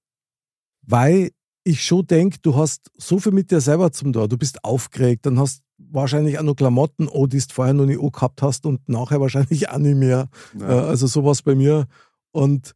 [0.82, 1.32] Weil
[1.64, 4.28] ich schon denke, du hast so viel mit dir selber zum da.
[4.28, 8.00] Du bist aufgeregt, dann hast wahrscheinlich auch noch Klamotten, oh, die du vorher noch nicht
[8.00, 10.30] gehabt hast und nachher wahrscheinlich auch nicht mehr.
[10.56, 10.86] Äh, Ja.
[10.86, 11.88] Also sowas bei mir.
[12.32, 12.76] Und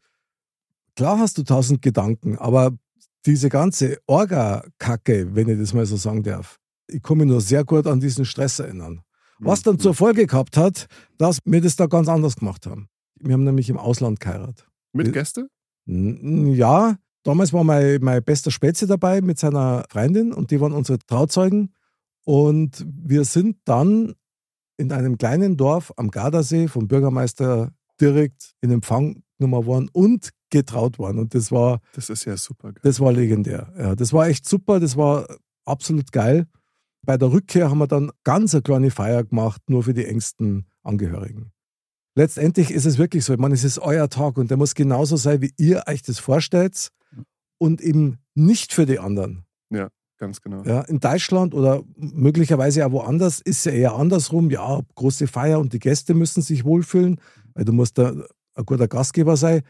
[0.95, 2.71] klar hast du tausend Gedanken, aber
[3.25, 7.87] diese ganze Orga-Kacke, wenn ich das mal so sagen darf, ich mich nur sehr gut
[7.87, 9.01] an diesen Stress erinnern.
[9.39, 9.79] Was dann Mhm.
[9.79, 12.87] zur Folge gehabt hat, dass wir das da ganz anders gemacht haben.
[13.19, 14.67] Wir haben nämlich im Ausland geheiratet.
[14.93, 15.47] Mit Gäste?
[15.87, 20.73] N- Ja, damals war mein, mein bester Spätze dabei mit seiner Freundin und die waren
[20.73, 21.73] unsere Trauzeugen.
[22.25, 24.13] Und wir sind dann
[24.77, 30.99] in einem kleinen Dorf am Gardasee vom Bürgermeister direkt in Empfang genommen worden und getraut
[30.99, 31.19] worden.
[31.19, 32.73] Und das war, Das ist ja super.
[32.81, 33.73] das war legendär.
[33.77, 35.27] Ja, das war echt super, das war
[35.65, 36.47] absolut geil.
[37.05, 40.67] Bei der Rückkehr haben wir dann ganz eine kleine Feier gemacht, nur für die engsten
[40.83, 41.51] Angehörigen.
[42.15, 45.17] Letztendlich ist es wirklich so, ich meine, es ist euer Tag und der muss genauso
[45.17, 46.89] sein, wie ihr euch das vorstellt
[47.57, 49.45] und eben nicht für die anderen.
[50.23, 50.63] Ganz genau.
[50.63, 54.49] Ja, in Deutschland oder möglicherweise auch woanders ist es ja eher andersrum.
[54.51, 57.19] Ja, große Feier und die Gäste müssen sich wohlfühlen,
[57.55, 58.13] weil du musst da
[58.55, 59.61] ein guter Gastgeber sein.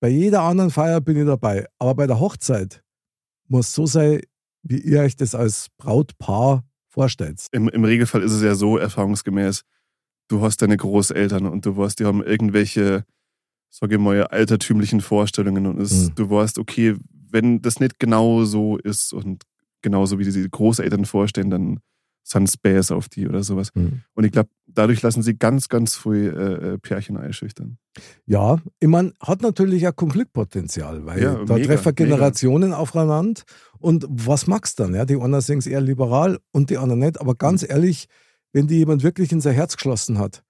[0.00, 1.66] Bei jeder anderen Feier bin ich dabei.
[1.78, 2.82] Aber bei der Hochzeit
[3.48, 4.20] muss so sein,
[4.62, 7.46] wie ihr euch das als Brautpaar vorstellt.
[7.52, 9.62] Im, Im Regelfall ist es ja so erfahrungsgemäß,
[10.28, 13.04] du hast deine Großeltern und du weißt, die haben irgendwelche,
[13.70, 16.14] sage ich mal, altertümlichen Vorstellungen und es, Mhm.
[16.14, 16.96] du weißt, okay,
[17.30, 19.44] wenn das nicht genau so ist und
[19.82, 21.80] genauso wie die Großeltern vorstellen, dann
[22.22, 23.70] sind Space auf die oder sowas.
[23.74, 24.02] Mhm.
[24.14, 27.78] Und ich glaube, dadurch lassen sie ganz, ganz früh äh, äh, Pärchen einschüchtern.
[28.26, 33.42] Ja, ich meine, hat natürlich ein Konfliktpotenzial, weil Ja, da mega, treffen Generationen aufeinander.
[33.78, 34.94] Und was magst du dann?
[34.94, 37.20] Ja, die einen es eher liberal und die anderen nicht.
[37.20, 37.38] Aber Mhm.
[37.38, 38.08] ganz ehrlich,
[38.52, 40.42] wenn die jemand wirklich in sein Herz geschlossen hat,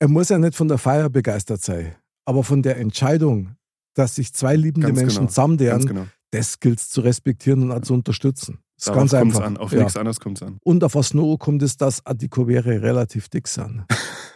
[0.00, 3.56] er muss ja nicht von der Feier begeistert sein, aber von der Entscheidung,
[3.94, 6.06] dass sich zwei liebende Ganz Menschen genau, zusammendehren, genau.
[6.30, 8.58] das gilt zu respektieren und auch zu unterstützen.
[8.86, 9.46] Das ist Darauf ganz einfach.
[9.46, 9.56] an.
[9.56, 9.78] Auf Ja.
[9.80, 10.58] nichts anderes kommt es an.
[10.62, 13.84] Und auf was nur kommt es, dass die Kuvere relativ dick sind.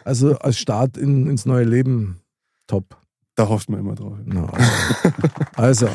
[0.05, 2.21] Also als Start in, ins neue Leben
[2.67, 2.97] top.
[3.35, 4.17] Da hofft man immer drauf.
[4.25, 4.51] Na,
[5.55, 5.87] also,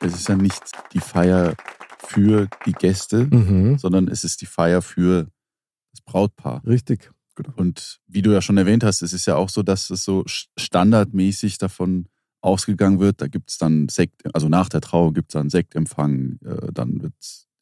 [0.00, 0.60] Es ist ja nicht
[0.92, 1.54] die Feier
[2.04, 5.28] für die Gäste, mhm, sondern es ist die Feier für
[5.92, 6.62] das Brautpaar.
[6.66, 7.10] richtig.
[7.56, 10.22] Und wie du ja schon erwähnt hast, es ist ja auch so, dass es so
[10.26, 12.06] standardmäßig davon
[12.42, 13.20] ausgegangen wird.
[13.22, 17.02] Da gibt es dann Sekt, also nach der Trauung gibt es dann Sektempfang, äh, dann
[17.02, 17.14] wird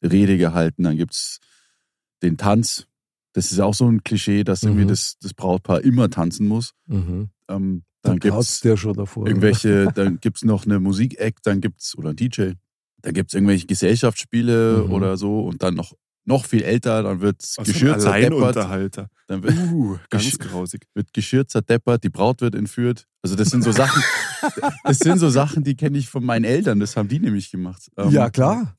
[0.03, 1.39] Rede gehalten, dann gibt es
[2.21, 2.87] den Tanz.
[3.33, 4.89] Das ist auch so ein Klischee, dass irgendwie Mhm.
[4.89, 6.73] das, das Brautpaar immer tanzen muss.
[6.87, 7.29] Mhm.
[7.47, 9.27] Ähm, Dann dann gibt es dir schon davor.
[9.27, 12.53] irgendwelche, dann gibt es noch eine Musik-Act, dann gibt es, oder ein DJ,
[13.03, 14.91] Da gibt's irgendwelche Gesellschaftsspiele Mhm.
[14.91, 15.93] oder so und dann noch,
[16.25, 18.55] noch viel älter, dann wird Geschirr zerdeppert.
[19.27, 20.85] Dann wird, Uh, ganz grausig.
[20.93, 23.07] wird Geschirr zerdeppert, die Braut wird entführt.
[23.23, 24.01] Also das sind so Sachen,
[24.83, 27.89] das sind so Sachen, die kenne ich von meinen Eltern, das haben die nämlich gemacht.
[27.97, 28.75] Ähm, ja, klar.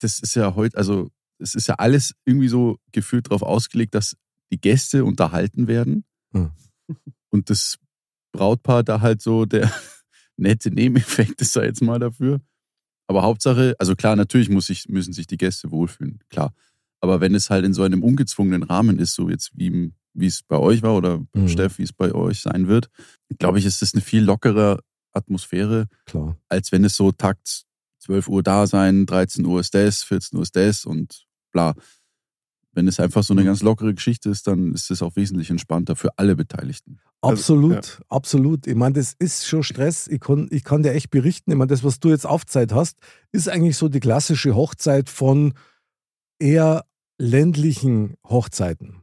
[0.00, 4.16] Das ist ja heute, also es ist ja alles irgendwie so gefühlt darauf ausgelegt, dass
[4.52, 6.50] die Gäste unterhalten werden Hm.
[7.30, 7.76] und das
[8.32, 9.70] Brautpaar da halt so der
[10.36, 12.40] nette Nebeneffekt ist da jetzt mal dafür.
[13.10, 16.54] Aber Hauptsache, also klar, natürlich muss ich, müssen sich die Gäste wohlfühlen, klar.
[17.00, 20.44] Aber wenn es halt in so einem ungezwungenen Rahmen ist, so jetzt wie, wie es
[20.44, 21.48] bei euch war oder Mhm.
[21.48, 22.88] Steff, wie es bei euch sein wird,
[23.40, 24.78] glaube ich, ist das eine viel lockere
[25.12, 26.36] Atmosphäre, Klar.
[26.48, 27.64] als wenn es so Takt
[27.98, 31.74] 12 Uhr da sein, 13 Uhr ist das, 14 Uhr ist das und bla.
[32.72, 35.96] Wenn es einfach so eine ganz lockere Geschichte ist, dann ist es auch wesentlich entspannter
[35.96, 37.00] für alle Beteiligten.
[37.20, 38.66] Also, Absolut, absolut.
[38.66, 40.06] Ich meine, das ist schon Stress.
[40.06, 42.98] Ich kann, ich kann dir echt berichten, ich meine, das, was du jetzt aufzeit hast,
[43.32, 45.54] ist eigentlich so die klassische Hochzeit von
[46.38, 46.84] eher
[47.18, 49.02] ländlichen Hochzeiten.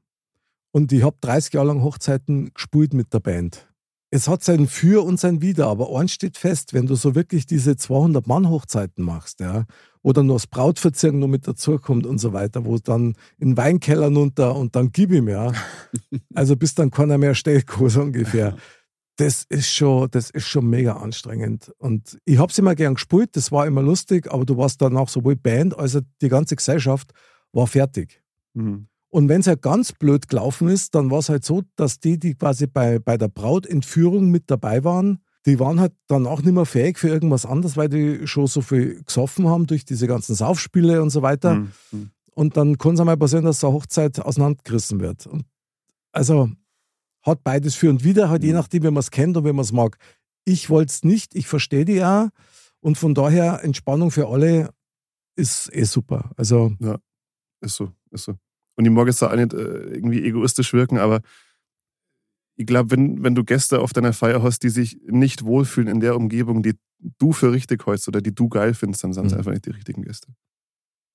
[0.72, 3.68] Und ich habe 30 Jahre lang Hochzeiten gespielt mit der Band.
[4.10, 7.46] Es hat sein Für und sein Wider, aber eins steht fest, wenn du so wirklich
[7.46, 9.66] diese 200-Mann-Hochzeiten machst, ja,
[10.14, 14.56] dann noch das Brautverzirken noch mit dazukommt und so weiter, wo dann in Weinkeller runter
[14.56, 15.52] und dann gib ihm, ja.
[16.34, 18.56] Also bis dann keiner mehr steht, so ungefähr.
[19.18, 21.74] Das ist schon, das ist schon mega anstrengend.
[21.80, 25.10] Und ich habe es immer gern gespielt, das war immer lustig, aber du warst danach
[25.10, 27.12] sowohl Band als auch die ganze Gesellschaft
[27.52, 28.22] war fertig.
[28.54, 28.88] Mhm.
[29.10, 32.20] Und wenn es halt ganz blöd gelaufen ist, dann war es halt so, dass die,
[32.20, 36.54] die quasi bei, bei der Brautentführung mit dabei waren, die waren halt dann auch nicht
[36.54, 40.36] mehr fähig für irgendwas anderes, weil die schon so viel gesoffen haben durch diese ganzen
[40.36, 41.56] Saufspiele und so weiter.
[41.56, 41.72] Mhm.
[41.92, 42.12] Mhm.
[42.36, 45.26] Und dann kann es einmal passieren, dass eine Hochzeit auseinandergerissen wird.
[45.26, 45.46] Und
[46.12, 46.50] also
[47.24, 49.64] hat beides für und wider, halt je nachdem, wie man es kennt und wie man
[49.64, 49.98] es mag.
[50.44, 52.30] Ich wollte es nicht, ich verstehe die ja.
[52.82, 54.70] Und von daher, Entspannung für alle
[55.36, 56.32] ist eh super.
[56.36, 56.74] Also,
[57.62, 58.36] Ist so, ist so.
[58.78, 61.22] Und ich mag jetzt da auch nicht äh, irgendwie egoistisch wirken, aber
[62.56, 66.00] ich glaube, wenn, wenn du Gäste auf deiner Feier hast, die sich nicht wohlfühlen in
[66.00, 66.74] der Umgebung, die
[67.20, 69.38] du für richtig hältst oder die du geil findest, dann sind es Mhm.
[69.40, 70.28] einfach nicht die richtigen Gäste.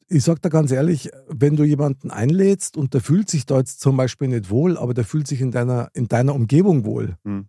[0.08, 3.80] ich sag dir ganz ehrlich, wenn du jemanden einlädst und der fühlt sich da jetzt
[3.80, 7.46] zum Beispiel nicht wohl, aber der fühlt sich in deiner, in deiner Umgebung wohl, Hm.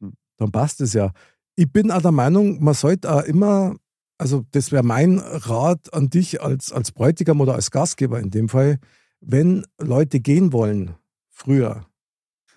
[0.00, 0.14] Hm.
[0.38, 1.12] dann passt es ja.
[1.56, 3.76] Ich bin auch der Meinung, man sollte auch immer,
[4.18, 8.48] also das wäre mein Rat an dich als, als Bräutigam oder als Gastgeber in dem
[8.48, 8.78] Fall,
[9.20, 10.94] wenn Leute gehen wollen,
[11.30, 11.86] früher,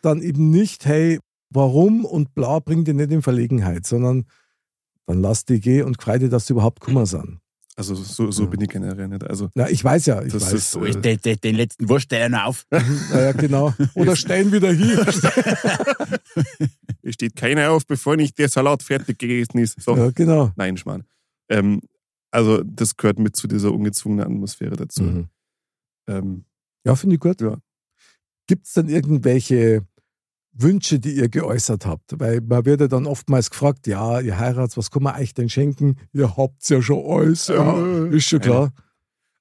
[0.01, 1.19] dann eben nicht, hey,
[1.49, 4.25] warum und bla, bring die nicht in Verlegenheit, sondern
[5.05, 7.39] dann lass die gehen und freu dich, dass sie überhaupt Kummer sind.
[7.75, 8.49] Also so, so Ja.
[8.49, 9.23] bin ich generell nicht.
[9.23, 10.53] Also Na, ich weiß ja, ich Das weiß.
[10.53, 12.65] ist, So, äh, ich den, den, den letzten Wurststeller noch auf.
[13.11, 13.73] Naja, genau.
[13.95, 14.99] Oder stellen wieder hier.
[17.01, 19.81] es steht keiner auf, bevor nicht der Salat fertig gegessen ist.
[19.81, 19.95] So.
[19.95, 20.51] ja, genau.
[20.57, 21.05] Nein, Schmarrn.
[21.49, 21.81] Ähm,
[22.31, 25.03] also das gehört mit zu dieser ungezwungenen Atmosphäre dazu.
[25.03, 25.29] Mhm.
[26.07, 26.45] Ähm,
[26.89, 27.39] Ja, finde ich gut.
[27.41, 27.57] Ja.
[28.47, 29.85] Gibt es denn irgendwelche
[30.53, 32.19] Wünsche, die ihr geäußert habt?
[32.19, 35.49] Weil man wird ja dann oftmals gefragt, ja, ihr heiratet, was kann man euch denn
[35.49, 35.97] schenken?
[36.13, 37.47] Ihr habt's ja schon alles.
[37.47, 38.71] Ja, Äh, ist schon klar.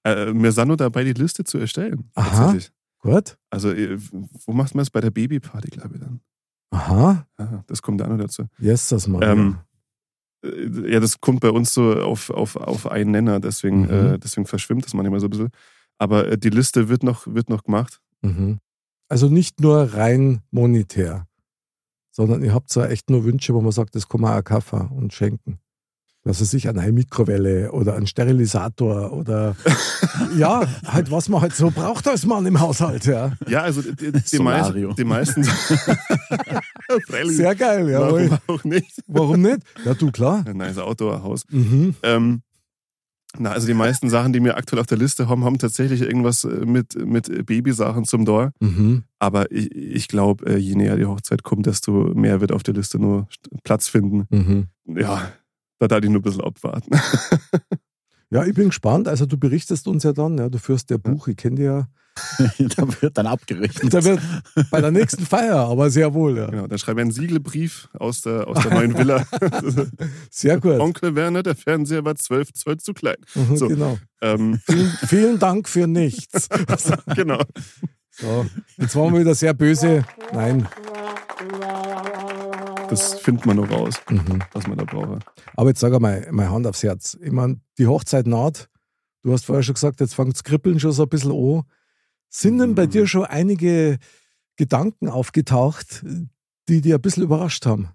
[0.05, 2.11] äh, wir sind nur dabei, die Liste zu erstellen.
[2.15, 2.55] Aha.
[3.01, 3.39] Gut.
[3.49, 3.97] Also, äh,
[4.45, 4.91] wo macht man es?
[4.91, 6.21] Bei der Babyparty, glaube ich dann.
[6.71, 7.27] Aha.
[7.39, 8.45] Aha, das kommt auch noch dazu.
[8.59, 9.23] Yes, das mal.
[9.23, 9.59] Ähm,
[10.45, 13.91] Äh, Ja, das kommt bei uns so auf, auf, auf einen Nenner, deswegen, Mhm.
[14.15, 15.49] äh, deswegen verschwimmt das manchmal so ein bisschen.
[15.99, 18.01] Aber äh, die Liste wird noch, wird noch gemacht.
[18.23, 18.59] mhm.
[19.11, 21.27] Also nicht nur rein monetär,
[22.11, 24.89] sondern ihr habt so echt nur Wünsche, wo man sagt, das kann man auch kaufen
[24.89, 25.61] und schenken.
[26.25, 29.57] Dass es sich an eine Mikrowelle oder einen Sterilisator oder
[30.37, 33.33] ja, halt was man halt so braucht als Mann im Haushalt, ja.
[33.49, 35.43] Ja, also die, die, meisten, die meisten.
[37.29, 38.31] Sehr geil, jawohl.
[38.31, 39.03] Warum auch nicht?
[39.07, 39.61] Warum nicht?
[39.87, 40.45] Ja, du, klar.
[40.47, 41.45] Ein nice Outdoor-Haus.
[41.51, 41.95] Mhm.
[42.03, 42.43] Ähm,
[43.39, 46.45] na, also die meisten Sachen, die wir aktuell auf der Liste haben, haben tatsächlich irgendwas
[46.45, 48.53] äh, mit, mit Babysachen zum Door.
[48.61, 49.05] Mhm.
[49.19, 52.99] Aber ich, ich glaube, je näher die Hochzeit kommt, desto mehr wird auf der Liste
[52.99, 53.29] nur
[53.65, 54.27] Platz finden.
[54.31, 54.67] Mhm.
[54.87, 55.33] Ja,
[55.79, 56.91] da darf ich nur ein bisschen abwarten.
[58.31, 59.09] Ja, ich bin gespannt.
[59.09, 61.89] Also du berichtest uns ja dann, ja, du führst ja Buch, ich kenne dich ja.
[62.77, 63.93] da wird dann abgerechnet.
[63.93, 64.21] Da wird
[64.71, 66.47] bei der nächsten Feier, aber sehr wohl, ja.
[66.47, 69.27] Genau, dann schreibe ich einen Siegelbrief aus der, aus der neuen Villa.
[70.31, 70.79] Sehr gut.
[70.81, 73.17] Onkel Werner, der Fernseher war 12 Zoll zu klein.
[73.35, 73.69] Mhm, so.
[73.69, 73.99] Genau.
[74.21, 76.49] Ähm, Vielen, vielen Dank für nichts.
[77.15, 77.41] genau.
[78.11, 80.05] So, jetzt waren wir wieder sehr böse.
[80.33, 80.67] Nein.
[82.91, 84.41] Das findet man noch raus, Mhm.
[84.53, 85.25] was man da braucht.
[85.57, 87.17] Aber jetzt sag einmal, meine Hand aufs Herz.
[87.21, 88.69] Ich meine, die Hochzeit naht.
[89.23, 91.63] Du hast vorher schon gesagt, jetzt fängt das Kribbeln schon so ein bisschen an.
[92.29, 92.91] Sind denn bei Mhm.
[92.91, 93.99] dir schon einige
[94.57, 96.05] Gedanken aufgetaucht,
[96.69, 97.89] die dir ein bisschen überrascht haben?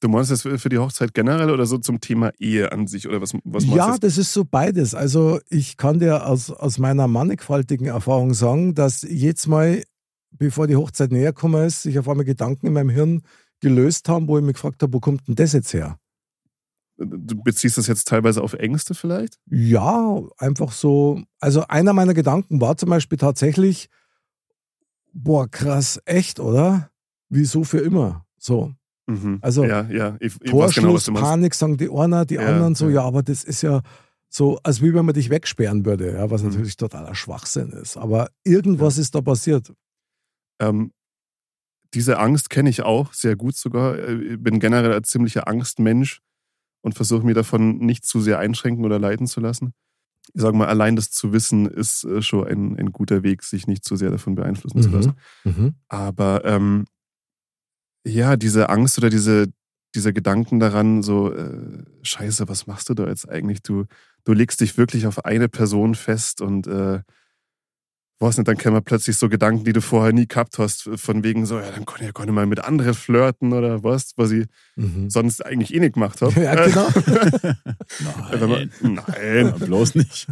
[0.00, 3.08] Du meinst das für die Hochzeit generell oder so zum Thema Ehe an sich?
[3.08, 3.98] Oder was, was meinst ja, du?
[4.00, 4.94] das ist so beides.
[4.94, 9.82] Also ich kann dir aus, aus meiner mannigfaltigen Erfahrung sagen, dass jetzt mal,
[10.30, 13.22] bevor die Hochzeit näher gekommen ist, sich auf einmal Gedanken in meinem Hirn
[13.60, 15.96] gelöst haben, wo ich mich gefragt habe, wo kommt denn das jetzt her?
[16.96, 19.38] Du beziehst das jetzt teilweise auf Ängste vielleicht?
[19.50, 21.22] Ja, einfach so.
[21.40, 23.88] Also einer meiner Gedanken war zum Beispiel tatsächlich,
[25.12, 26.90] boah, krass, echt, oder?
[27.28, 28.24] Wieso für immer?
[28.38, 28.72] So.
[29.06, 29.38] Mhm.
[29.42, 30.16] Also ja, ja.
[30.20, 31.28] Ich, ich weiß Torschluss, genau, was.
[31.28, 32.96] Panik, sagen die einer, die Ja, anderen so, ja.
[32.96, 33.82] ja, aber das ist ja
[34.28, 36.50] so, als wie wenn man dich wegsperren würde, ja, was Mhm.
[36.50, 37.96] natürlich totaler Schwachsinn ist.
[37.96, 39.72] Aber irgendwas ist da passiert.
[40.60, 40.92] Ähm,
[41.92, 43.98] diese Angst kenne ich auch sehr gut sogar.
[43.98, 46.20] Äh, Ich bin generell ein ziemlicher Angstmensch
[46.84, 49.72] und versuche mir davon nicht zu sehr einschränken oder leiten zu lassen.
[50.34, 53.66] Ich sage mal, allein das zu wissen, ist äh, schon ein, ein guter Weg, sich
[53.66, 55.14] nicht zu sehr davon beeinflussen zu lassen.
[55.44, 55.74] Mhm.
[55.88, 56.84] Aber ähm,
[58.06, 59.46] ja, diese Angst oder diese,
[59.94, 63.62] diese Gedanken daran, so, äh, scheiße, was machst du da jetzt eigentlich?
[63.62, 63.86] Du,
[64.24, 67.00] du legst dich wirklich auf eine Person fest und äh,
[68.20, 71.46] weiß nicht, dann kämen plötzlich so Gedanken, die du vorher nie gehabt hast, von wegen
[71.46, 74.30] so, ja, dann kann ich ja gar nicht mal mit anderen flirten oder was, was
[74.30, 74.46] ich
[74.76, 75.10] Mhm.
[75.10, 76.32] sonst eigentlich eh nicht gemacht habe.
[76.40, 76.88] Ja, genau.
[78.46, 79.46] Man, nein.
[79.46, 80.26] Ja, bloß nicht.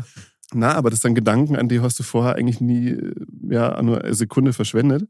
[0.55, 2.97] Na, aber das sind Gedanken, an die hast du vorher eigentlich nie,
[3.49, 5.09] ja, nur eine Sekunde verschwendet.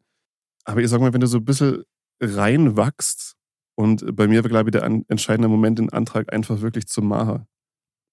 [0.64, 1.82] Aber ich sag mal, wenn du so ein bisschen
[2.20, 3.34] reinwachst,
[3.74, 7.46] und bei mir war, glaube ich, der entscheidende Moment den Antrag einfach wirklich zum Maha.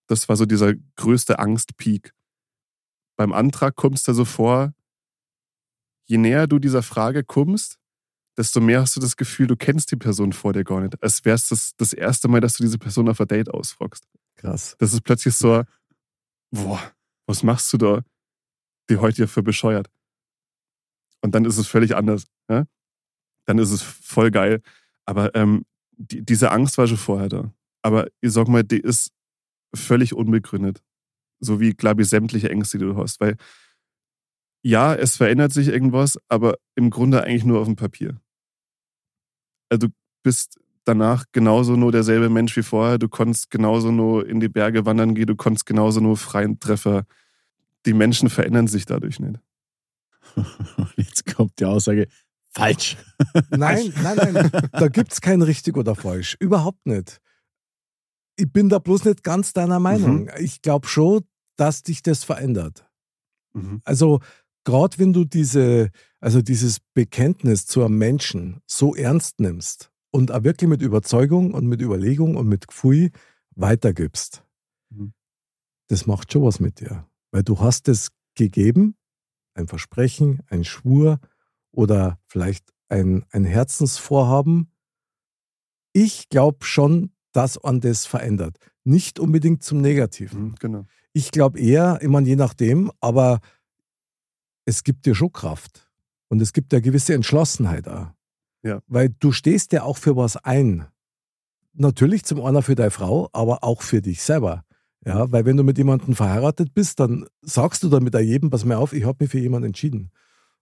[0.08, 2.14] Das war so dieser größte Angstpeak.
[3.20, 4.74] Beim Antrag kommst du so vor,
[6.06, 7.78] je näher du dieser Frage kommst,
[8.38, 11.04] desto mehr hast du das Gefühl, du kennst die Person vor dir gar nicht.
[11.04, 14.08] Als wäre es das, das erste Mal, dass du diese Person auf ein Date ausfragst.
[14.38, 14.78] Krass.
[14.80, 15.66] Das ist plötzlich so,
[16.52, 16.82] boah,
[17.26, 18.06] was machst du da?
[18.90, 19.90] Die heute hier für bescheuert.
[21.20, 22.24] Und dann ist es völlig anders.
[22.50, 22.68] Ja?
[23.44, 24.62] Dann ist es voll geil.
[25.06, 25.66] Aber ähm,
[25.98, 27.54] die, diese Angst war schon vorher da.
[27.82, 29.12] Aber ich sag mal, die ist
[29.76, 30.82] völlig unbegründet.
[31.40, 33.20] So wie, glaube ich, sämtliche Ängste, die du hast.
[33.20, 33.38] Weil
[34.62, 38.20] ja, es verändert sich irgendwas, aber im Grunde eigentlich nur auf dem Papier.
[39.70, 42.98] Also du bist danach genauso nur derselbe Mensch wie vorher.
[42.98, 47.06] Du konntest genauso nur in die Berge wandern gehen, du konntest genauso nur freien Treffer.
[47.86, 49.40] Die Menschen verändern sich dadurch nicht.
[50.98, 52.08] Jetzt kommt die Aussage,
[52.50, 52.98] falsch.
[53.52, 54.52] Nein, nein, nein.
[54.72, 56.36] Da gibt es kein richtig oder falsch.
[56.40, 57.22] Überhaupt nicht.
[58.40, 60.24] Ich bin da bloß nicht ganz deiner Meinung.
[60.24, 60.30] Mhm.
[60.40, 61.22] Ich glaube schon,
[61.58, 62.90] dass dich das verändert.
[63.54, 63.82] Mhm.
[63.84, 64.20] Also,
[64.64, 70.44] gerade wenn du diese, also dieses Bekenntnis zu einem Menschen so ernst nimmst und auch
[70.44, 73.12] wirklich mit Überzeugung und mit Überlegung und mit Gefühl
[73.56, 74.44] weitergibst,
[74.92, 75.14] Mhm.
[75.88, 77.08] das macht schon was mit dir.
[77.32, 78.96] Weil du hast es gegeben,
[79.54, 81.20] ein Versprechen, ein Schwur
[81.72, 84.72] oder vielleicht ein, ein Herzensvorhaben.
[85.94, 88.58] Ich glaube schon, dass man das verändert.
[88.84, 90.42] Nicht unbedingt zum Negativen.
[90.44, 90.86] Mhm, Genau.
[91.12, 93.40] Ich glaube eher, ich meine, je nachdem, aber
[94.66, 95.90] es gibt dir schon Kraft.
[96.28, 98.08] Und es gibt ja gewisse Entschlossenheit auch.
[98.62, 98.82] Ja.
[98.88, 100.86] Weil du stehst ja auch für was ein.
[101.74, 104.64] Natürlich zum einen für deine Frau, aber auch für dich selber.
[105.06, 108.78] Ja, weil wenn du mit jemandem verheiratet bist, dann sagst du damit jedem, pass mir
[108.78, 110.12] auf, ich habe mich für jemanden entschieden.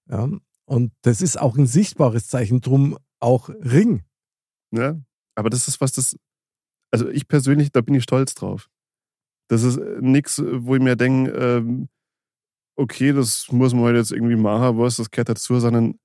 [0.09, 0.29] Ja,
[0.65, 4.03] und das ist auch ein sichtbares Zeichen, drum auch Ring.
[4.71, 4.95] Ja,
[5.35, 6.15] aber das ist was, das,
[6.91, 8.69] also ich persönlich, da bin ich stolz drauf.
[9.49, 11.89] Das ist nichts, wo ich mir denke, ähm,
[12.75, 15.97] okay, das muss man halt jetzt irgendwie machen, was, das gehört dazu, sondern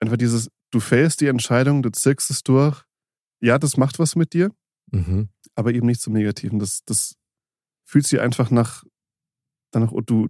[0.00, 2.82] einfach dieses, du fällst die Entscheidung, du ziehst es durch.
[3.40, 4.50] Ja, das macht was mit dir,
[4.92, 5.28] Mhm.
[5.54, 6.58] aber eben nicht zum Negativen.
[6.58, 7.16] Das, das
[7.84, 8.84] fühlt sich einfach nach,
[9.72, 10.28] danach, oh, du,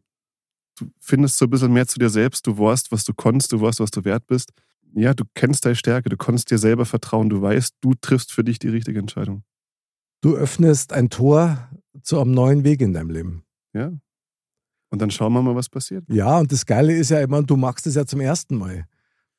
[0.78, 3.60] du findest so ein bisschen mehr zu dir selbst, du weißt, was du konntest, du
[3.60, 4.52] weißt, was du wert bist.
[4.94, 8.42] Ja, du kennst deine Stärke, du konntest dir selber vertrauen, du weißt, du triffst für
[8.44, 9.44] dich die richtige Entscheidung.
[10.20, 11.68] Du öffnest ein Tor
[12.02, 13.44] zu einem neuen Weg in deinem Leben.
[13.72, 13.92] Ja.
[14.90, 16.04] Und dann schauen wir mal, was passiert.
[16.08, 18.86] Ja, und das Geile ist ja immer, du machst es ja zum ersten Mal.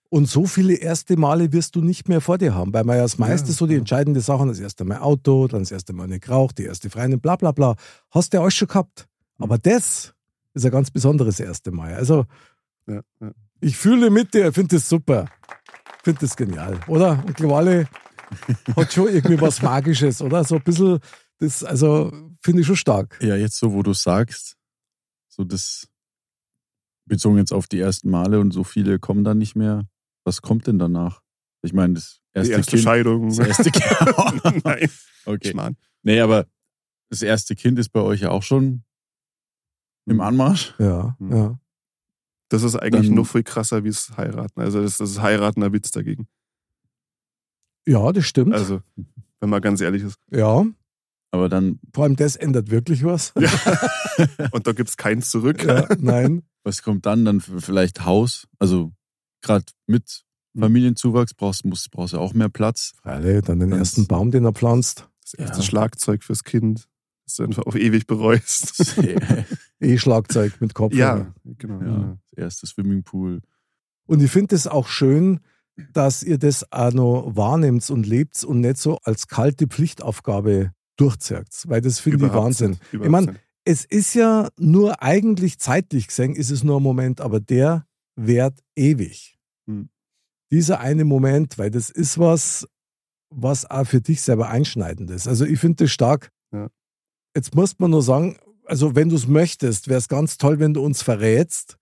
[0.10, 3.04] Und so viele erste Male wirst du nicht mehr vor dir haben, weil man ja
[3.04, 3.80] das meiste Ja, so die ja.
[3.80, 7.20] entscheidenden Sachen, das erste Mal Auto, dann das erste Mal nicht geraucht, die erste Freundin,
[7.22, 7.76] bla bla bla,
[8.10, 9.08] hast du ja alles schon gehabt.
[9.38, 9.44] Mhm.
[9.46, 10.14] Aber das
[10.54, 11.94] ist ein ganz besonderes erste Mal.
[11.94, 12.26] Also
[12.88, 13.32] Ja, ja.
[13.62, 15.28] ich fühle mit dir, finde das super.
[16.04, 17.24] Finde das genial, oder?
[17.26, 17.88] Und Globale
[18.76, 20.44] hat schon irgendwie was Magisches, oder?
[20.44, 21.00] So ein bisschen,
[21.40, 22.12] das, also
[22.42, 23.20] finde ich schon stark.
[23.22, 24.58] Ja, jetzt so, wo du sagst,
[25.30, 25.88] so das
[27.06, 29.86] bezogen jetzt auf die ersten Male und so viele kommen dann nicht mehr.
[30.24, 31.22] Was kommt denn danach?
[31.64, 32.84] Ich meine, das erste, Die erste Kind.
[32.84, 33.28] Scheidung.
[33.30, 34.64] Das erste Kind.
[34.66, 34.90] Nein,
[35.26, 35.52] okay.
[35.52, 35.78] Schmarrn.
[36.04, 36.48] Nee, aber
[37.10, 38.84] das erste Kind ist bei euch ja auch schon
[40.06, 40.74] im Anmarsch.
[40.80, 41.36] Ja, Mhm.
[41.36, 41.60] ja.
[42.50, 44.60] Das ist eigentlich Dann- noch viel krasser wie das Heiraten.
[44.60, 46.28] Also das, das ist Heiraten ein Witz dagegen.
[47.88, 48.54] Ja, das stimmt.
[48.54, 48.82] Also
[49.40, 50.20] wenn man ganz ehrlich ist.
[50.32, 50.66] Ja,
[51.32, 53.34] Aber dann, vor allem das ändert wirklich was.
[53.40, 53.50] Ja.
[54.52, 55.64] Und da gibt's keins zurück.
[55.64, 56.44] Ja, nein.
[56.64, 57.26] was kommt dann?
[57.26, 58.48] Dann vielleicht Haus.
[58.60, 58.92] Also
[59.42, 60.24] gerade mit
[60.58, 62.94] Familienzuwachs brauchst du brauchst du auch mehr Platz.
[63.02, 65.08] Freilich, dann den ersten Baum, den er pflanzt.
[65.24, 65.64] Das erste Ja.
[65.64, 66.88] Schlagzeug fürs Kind,
[67.26, 68.98] das du einfach auf ewig bereust.
[69.80, 70.94] E-Schlagzeug mit Kopf.
[70.94, 71.82] ja, genau.
[71.82, 73.42] ja, das erste Swimmingpool.
[74.06, 75.40] Und ich finde es auch schön,
[75.94, 81.64] dass ihr das auch noch wahrnehmt und lebt und nicht so als kalte Pflichtaufgabe durchzieht.
[81.66, 82.72] Weil das finde ich Wahnsinn.
[82.72, 87.22] nicht, Ich meine, es ist ja nur eigentlich zeitlich gesehen, ist es nur ein Moment,
[87.22, 89.38] aber der währt ewig.
[89.68, 89.90] Hm.
[90.52, 92.68] Dieser eine Moment, weil das ist was,
[93.30, 95.28] was auch für dich selber einschneidend ist.
[95.28, 96.32] Also ich finde das stark.
[96.52, 96.70] Ja.
[97.36, 100.74] Jetzt muss man nur sagen, also wenn du es möchtest, wäre es ganz toll, wenn
[100.74, 101.78] du uns verrätst,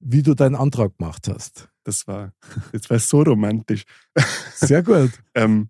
[0.00, 1.68] wie du deinen Antrag gemacht hast.
[1.84, 2.32] Das war,
[2.72, 3.84] jetzt war es so romantisch.
[4.54, 5.10] Sehr gut.
[5.36, 5.68] Ähm,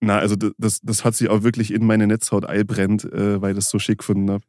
[0.00, 3.56] na, also das, das hat sich auch wirklich in meine Netzhaut einbrennt, äh, weil ich
[3.56, 4.44] das so schick gefunden habe.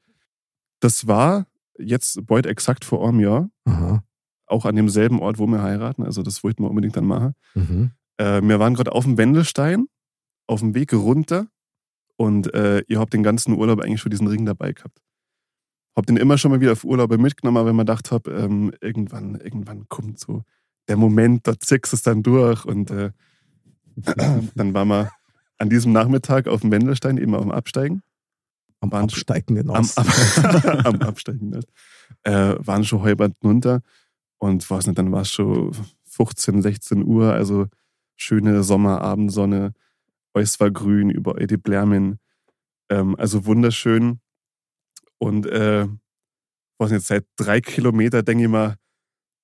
[0.80, 1.48] Das war
[1.78, 4.04] jetzt bald exakt vor einem Jahr, Aha.
[4.46, 6.04] auch an demselben Ort, wo wir heiraten.
[6.04, 7.34] Also das wollten wir unbedingt dann machen.
[7.54, 7.92] Mhm.
[8.18, 9.88] Äh, wir waren gerade auf dem Wendelstein,
[10.48, 11.48] auf dem Weg runter
[12.18, 15.02] und äh, ihr habt den ganzen Urlaub eigentlich schon diesen Ring dabei gehabt.
[15.98, 19.36] Hab den immer schon mal wieder auf Urlaube mitgenommen, weil man gedacht hab, ähm, irgendwann,
[19.36, 20.44] irgendwann kommt so
[20.88, 23.12] der Moment, da zickst es dann durch und äh,
[24.56, 25.12] dann waren wir
[25.58, 28.04] an diesem Nachmittag auf dem Wendelstein eben am Absteigen.
[28.80, 29.98] Am Waren- absteigenden Am, Ast.
[30.86, 31.50] am, am Absteigen.
[31.50, 31.68] Nicht?
[32.22, 33.82] Äh, waren schon halbert runter
[34.38, 35.72] und weiß nicht, dann war es schon
[36.06, 37.66] 15, 16 Uhr, also
[38.16, 39.74] schöne Sommerabendsonne,
[40.34, 42.20] alles war grün, überall die Blärmen,
[42.90, 44.20] ähm, also wunderschön.
[45.20, 45.88] Und äh,
[46.80, 48.78] weiß nicht, seit drei Kilometer denke ich mal,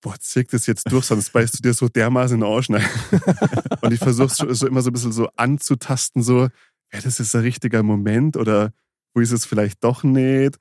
[0.01, 2.86] boah, zirk das jetzt durch, sonst beißt du dir so dermaßen in den Arsch rein.
[3.82, 6.49] Und ich versuche so, immer so ein bisschen so anzutasten, so,
[6.91, 8.74] ja, das ist der richtige Moment oder
[9.13, 10.59] wo ist es vielleicht doch nicht?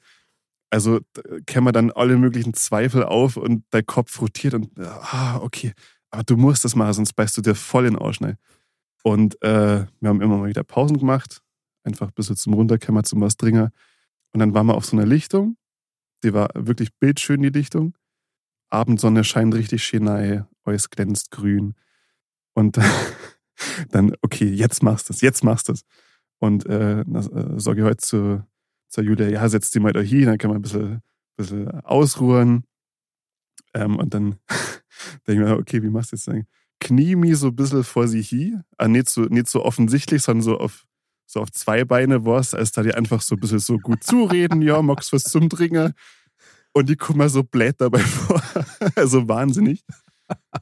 [0.70, 1.00] Also
[1.46, 5.72] kämen dann alle möglichen Zweifel auf und dein Kopf rotiert und ah, okay,
[6.10, 8.36] aber du musst das machen, sonst beißt du dir voll in den Arsch rein.
[9.02, 11.42] Und äh, wir haben immer mal wieder Pausen gemacht,
[11.84, 13.70] einfach ein bisschen zum Runterkämmer, zum was dringen.
[14.32, 15.56] Und dann waren wir auf so einer Lichtung,
[16.24, 17.94] die war wirklich bildschön, die Lichtung.
[18.70, 21.74] Abendsonne scheint richtig schön nahe, alles glänzt grün.
[22.54, 22.78] Und
[23.90, 25.82] dann, okay, jetzt machst du es, jetzt machst du es.
[26.38, 28.46] Und äh, na, äh, sage ich heute zu,
[28.88, 31.02] zur Julia, ja, setz dich mal da hin, dann kann man ein bisschen,
[31.36, 32.64] bisschen ausruhen.
[33.74, 34.38] Ähm, und dann
[35.26, 36.28] denke ich mir, okay, wie machst du jetzt?
[36.28, 36.46] Dann
[36.80, 40.42] knie mich so ein bisschen vor sie hin, ah, nicht, so, nicht so offensichtlich, sondern
[40.42, 40.84] so auf,
[41.26, 44.62] so auf zwei Beine warst, als da die einfach so ein bisschen so gut zureden,
[44.62, 45.94] ja, magst was zum Trinken.
[46.72, 48.42] Und die kommen so blöd dabei vor.
[48.96, 49.84] also wahnsinnig.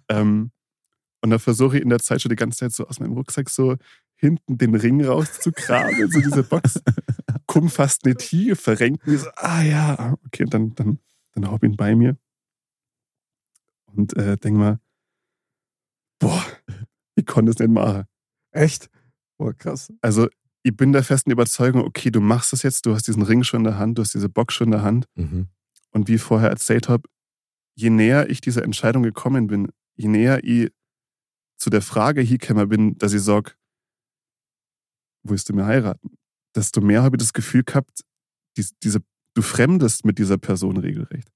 [0.08, 0.50] ähm,
[1.22, 3.50] und dann versuche ich in der Zeit schon die ganze Zeit so aus meinem Rucksack
[3.50, 3.76] so
[4.16, 6.80] hinten den Ring rauszukramen, so diese Box.
[7.46, 10.98] Komm fast nicht hier, verrenkt mich so, ah ja, okay, dann, dann,
[11.32, 12.16] dann hab ihn bei mir.
[13.86, 14.78] Und äh, denk mal,
[16.18, 16.44] boah,
[17.16, 18.04] ich konnte es nicht machen.
[18.52, 18.90] Echt?
[19.38, 19.92] Oh, krass.
[20.00, 20.28] Also,
[20.62, 23.60] ich bin der festen Überzeugung, okay, du machst das jetzt, du hast diesen Ring schon
[23.60, 25.06] in der Hand, du hast diese Box schon in der Hand.
[25.14, 25.48] Mhm.
[25.92, 27.08] Und wie ich vorher erzählt habe,
[27.74, 30.70] je näher ich dieser Entscheidung gekommen bin, je näher ich
[31.58, 33.52] zu der Frage hingekommen bin, dass ich sage,
[35.22, 36.16] willst du mir heiraten?
[36.54, 38.02] Desto mehr habe ich das Gefühl gehabt,
[38.56, 39.00] dies, diese,
[39.34, 41.30] du fremdest mit dieser Person regelrecht.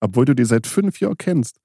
[0.00, 1.58] Obwohl du die seit fünf Jahren kennst.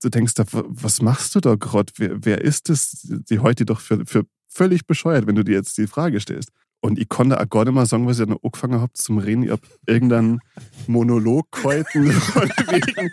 [0.00, 1.92] Du denkst, da, was machst du da gerade?
[1.96, 3.00] Wer, wer ist das?
[3.02, 6.50] Die heute doch für, für völlig bescheuert, wenn du dir jetzt die Frage stellst.
[6.80, 9.42] Und ich konnte auch gar nicht mal sagen, was ich dann angefangen habe zum Reden.
[9.42, 10.40] Ich habe irgendeinen
[10.86, 13.10] Monolog gehalten von wegen,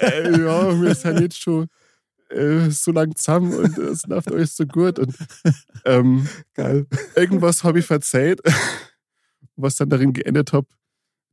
[0.00, 1.68] äh, ja, wir sind jetzt schon
[2.28, 4.98] äh, so lang zusammen und es läuft alles so gut.
[4.98, 5.16] Und
[5.84, 6.86] ähm, Geil.
[7.14, 8.40] irgendwas habe ich verzeiht,
[9.56, 10.66] was dann darin geendet hat.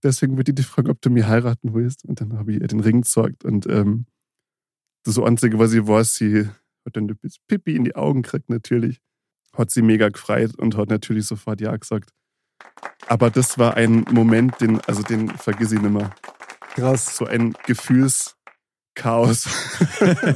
[0.03, 2.05] Deswegen würde ich dich fragen, ob du mir heiraten willst.
[2.05, 3.43] Und dann habe ich ihr den Ring gezeigt.
[3.43, 4.05] Und ähm,
[5.03, 6.47] das Einzige, was ich weiß, sie
[6.85, 9.01] hat dann ein bisschen Pipi in die Augen gekriegt, natürlich.
[9.55, 12.09] Hat sie mega gefreut und hat natürlich sofort Ja gesagt.
[13.07, 16.09] Aber das war ein Moment, den, also den vergiss ich nicht mehr.
[16.75, 17.17] Krass.
[17.17, 18.33] So ein Gefühlschaos.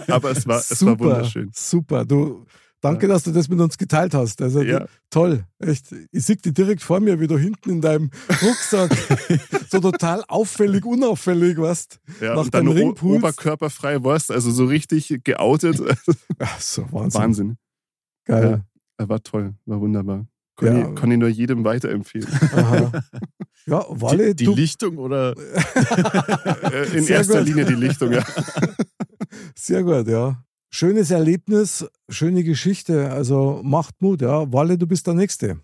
[0.07, 1.49] Aber es war, es war wunderschön.
[1.53, 2.05] Super.
[2.05, 2.45] Du,
[2.81, 3.13] danke, Ja.
[3.13, 4.41] dass du das mit uns geteilt hast.
[4.41, 4.85] Also Ja.
[5.09, 5.45] toll.
[5.59, 5.93] Echt.
[6.11, 8.11] Ich sehe dich direkt vor mir, wie du hinten in deinem
[8.41, 8.91] Rucksack
[9.69, 11.99] so total auffällig, unauffällig warst.
[12.21, 13.17] Ja, Nach und dann deinem Ringpuls.
[13.17, 15.81] oberkörperfrei warst, also so richtig geoutet.
[16.39, 17.21] Ach so, Wahnsinn.
[17.21, 17.57] Wahnsinn.
[18.25, 18.63] Geil.
[18.97, 20.27] Er war toll, war wunderbar.
[20.55, 20.89] Kann, Ja.
[20.89, 22.27] ich, kann ich nur jedem weiterempfehlen.
[22.53, 22.91] Aha.
[23.69, 25.35] Ja, Walle, die, die Lichtung oder
[26.71, 27.47] Äh, In Sehr erster gut.
[27.49, 28.23] Linie die Lichtung, ja.
[29.55, 30.41] sehr gut, ja.
[30.69, 33.11] schönes Erlebnis, schöne Geschichte.
[33.11, 34.51] Also macht Mut, ja.
[34.53, 35.59] Walle, du bist der Nächste.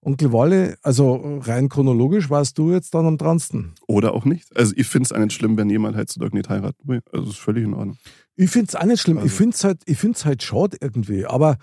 [0.00, 3.74] Onkel Walle, also rein chronologisch warst du jetzt dann am dransten.
[3.88, 4.56] Oder auch nicht.
[4.56, 7.00] Also ich finde es auch nicht schlimm, wenn jemand heutzutage nicht heiraten will.
[7.12, 7.98] Also ist völlig in Ordnung.
[8.36, 9.16] Ich finde es auch nicht schlimm.
[9.18, 11.26] Ich Also- finde es halt, ich find's halt schade irgendwie.
[11.26, 11.56] Aber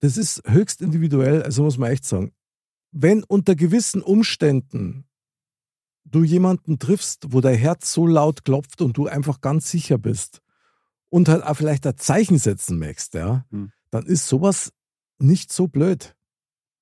[0.00, 2.32] das ist höchst individuell, also muss man echt sagen.
[2.92, 5.04] Wenn unter gewissen Umständen
[6.04, 10.40] du jemanden triffst, wo dein Herz so laut klopft und du einfach ganz sicher bist
[11.10, 13.72] und halt auch vielleicht ein Zeichen setzen möchtest, ja, Hm.
[13.90, 14.72] dann ist sowas
[15.18, 16.14] nicht so blöd.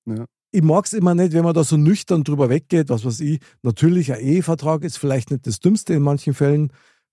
[0.05, 0.25] Ja.
[0.51, 3.41] Ich mag es immer nicht, wenn man da so nüchtern drüber weggeht, was weiß ich.
[3.63, 6.71] Natürlich, ein Ehevertrag ist vielleicht nicht das Dümmste in manchen Fällen,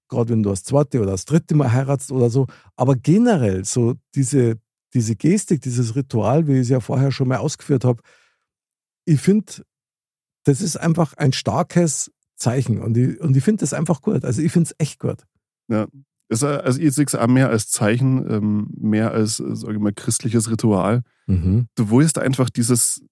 [0.08, 2.46] gerade wenn du das zweite oder das dritte Mal heiratst oder so.
[2.76, 4.60] Aber generell, so diese,
[4.94, 8.02] diese Gestik, dieses Ritual, wie ich es ja vorher schon mal ausgeführt habe,
[9.04, 9.64] ich finde,
[10.44, 14.24] das ist einfach ein starkes Zeichen und ich, und ich finde das einfach gut.
[14.24, 15.24] Also ich finde es echt gut.
[16.30, 19.80] Äh, also ich sehe es auch mehr als Zeichen, ähm, mehr als, äh, sage ich
[19.80, 21.02] mal, christliches Ritual.
[21.26, 21.68] Mhm.
[21.74, 23.04] Du willst einfach dieses,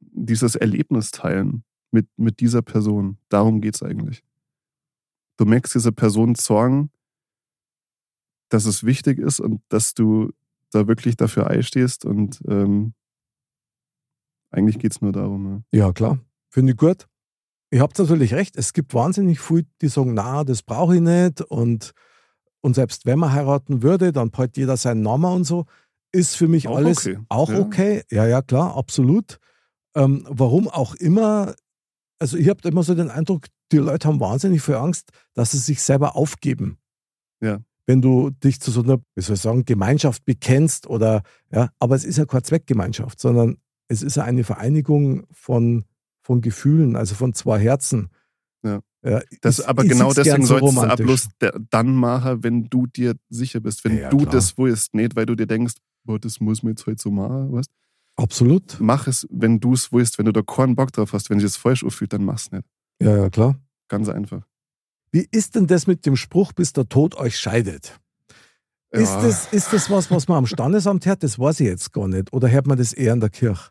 [0.00, 3.18] dieses Erlebnis teilen mit, mit dieser Person.
[3.28, 4.22] Darum geht es eigentlich.
[5.36, 6.90] Du merkst dieser Person sorgen,
[8.48, 10.32] dass es wichtig ist und dass du
[10.70, 12.94] da wirklich dafür einstehst und ähm,
[14.50, 15.64] eigentlich geht es nur darum.
[15.72, 15.86] Ja.
[15.86, 16.18] Ja, klar.
[16.50, 17.06] Finde ich gut.
[17.70, 18.56] Ihr habt natürlich recht.
[18.56, 21.42] Es gibt wahnsinnig viele, die sagen, na, das brauche ich nicht.
[21.42, 21.92] Und,
[22.62, 25.66] und selbst wenn man heiraten würde, dann behält jeder seinen Namen und so.
[26.10, 27.18] Ist für mich Auch alles okay.
[27.28, 27.58] auch Ja.
[27.58, 28.02] okay.
[28.10, 29.38] Ja, ja, klar, absolut.
[29.94, 31.54] Ähm, warum auch immer,
[32.18, 35.58] also ich habe immer so den Eindruck, die Leute haben wahnsinnig viel Angst, dass sie
[35.58, 36.78] sich selber aufgeben.
[37.42, 37.60] Ja.
[37.88, 41.94] Wenn du dich zu so einer, wie soll ich sagen, Gemeinschaft bekennst oder, ja, aber
[41.96, 43.56] es ist ja keine Zweckgemeinschaft, sondern
[43.88, 45.84] es ist ja eine Vereinigung von,
[46.20, 48.10] von Gefühlen, also von zwei Herzen.
[48.62, 48.80] Ja.
[49.02, 51.28] Ja, Das, ich- aber genau deswegen so sollst du es bloß
[51.70, 54.32] dann machen, wenn du dir sicher bist, wenn Ja, du klar.
[54.32, 55.74] das willst, nicht weil du dir denkst,
[56.04, 57.70] boah, das muss man jetzt heute so machen, weißt?
[58.16, 58.76] Absolut.
[58.80, 61.46] Mach es, wenn du es willst, wenn du da keinen Bock drauf hast, wenn sich
[61.46, 62.64] das falsch anfühlt, dann mach's nicht.
[63.00, 63.56] Ja, ja, klar.
[63.88, 64.42] Ganz einfach.
[65.10, 67.98] Wie ist denn das mit dem Spruch, bis der Tod euch scheidet?
[68.90, 69.22] Ist, Ja.
[69.22, 71.22] das, ist das was, was man am Standesamt hört?
[71.22, 72.32] Das weiß ich jetzt gar nicht.
[72.32, 73.70] Oder hört man das eher in der Kirche?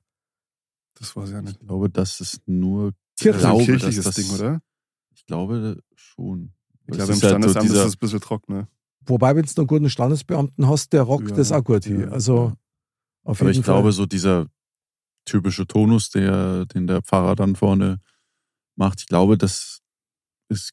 [0.95, 1.59] Das weiß ich ja nicht.
[1.61, 2.93] Ich glaube, das ist nur.
[3.19, 3.37] Kirche.
[3.39, 4.61] Ist ein glaube, kirchliches das, Ding, oder?
[5.15, 6.53] Ich glaube schon.
[6.85, 8.67] Ich glaube, im ist halt so Standesamt ist dieser- das ein bisschen trockener.
[9.05, 12.53] Wobei, wenn du einen guten Standesbeamten hast, der rockt Ja, das auch gut ja, Also
[13.23, 13.91] auf Aber jeden ich glaube, Fall.
[13.93, 14.47] so dieser
[15.25, 17.99] typische Tonus, der, den der Pfarrer dann vorne
[18.75, 19.79] macht, ich glaube, das
[20.49, 20.71] ist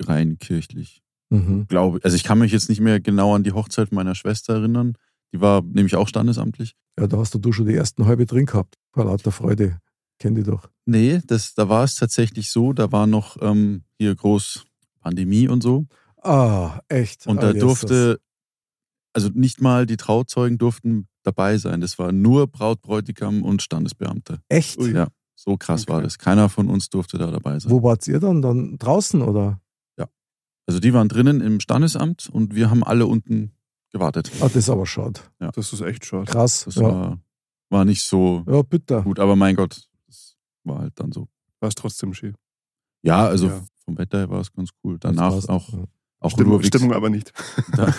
[0.00, 1.02] rein kirchlich.
[1.30, 1.66] Mhm.
[1.68, 4.94] Glaube, also ich kann mich jetzt nicht mehr genau an die Hochzeit meiner Schwester erinnern.
[5.32, 6.74] Die war nämlich auch standesamtlich.
[6.98, 8.76] Ja, da hast du schon die ersten halbe drin gehabt.
[8.92, 9.78] Vor lauter Freude.
[10.18, 10.68] Kenn die doch.
[10.84, 14.64] Nee, das, da war es tatsächlich so, da war noch ähm, hier groß
[15.00, 15.86] Pandemie und so.
[16.22, 17.26] Ah, echt.
[17.26, 17.60] Und ah, da Jesus.
[17.80, 18.20] durfte,
[19.14, 21.80] also nicht mal die Trauzeugen durften dabei sein.
[21.80, 24.40] Das war nur Braut, Bräutigam und Standesbeamte.
[24.48, 24.80] Echt?
[24.80, 26.04] Ja, so krass war Okay.
[26.04, 26.18] das.
[26.18, 27.72] Keiner von uns durfte da dabei sein.
[27.72, 28.42] Wo wart ihr dann?
[28.42, 29.60] Dann draußen oder?
[30.72, 33.52] Also die waren drinnen im Standesamt und wir haben alle unten
[33.90, 34.32] gewartet.
[34.40, 35.20] Ah, das ist aber schade.
[35.38, 36.24] Das ist echt schade.
[36.24, 36.64] Krass.
[36.64, 36.82] Das ja.
[36.84, 37.20] war,
[37.68, 39.02] war nicht so ja, bitte.
[39.02, 41.28] gut, aber mein Gott, das war halt dann so.
[41.60, 42.34] War es trotzdem schön.
[43.02, 43.62] Ja, also Ja.
[43.84, 44.96] vom Wetter her war es ganz cool.
[44.98, 45.84] Danach auch, Ja.
[46.20, 47.34] auch Stimmung, Stimmung aber nicht.
[47.76, 47.92] Da,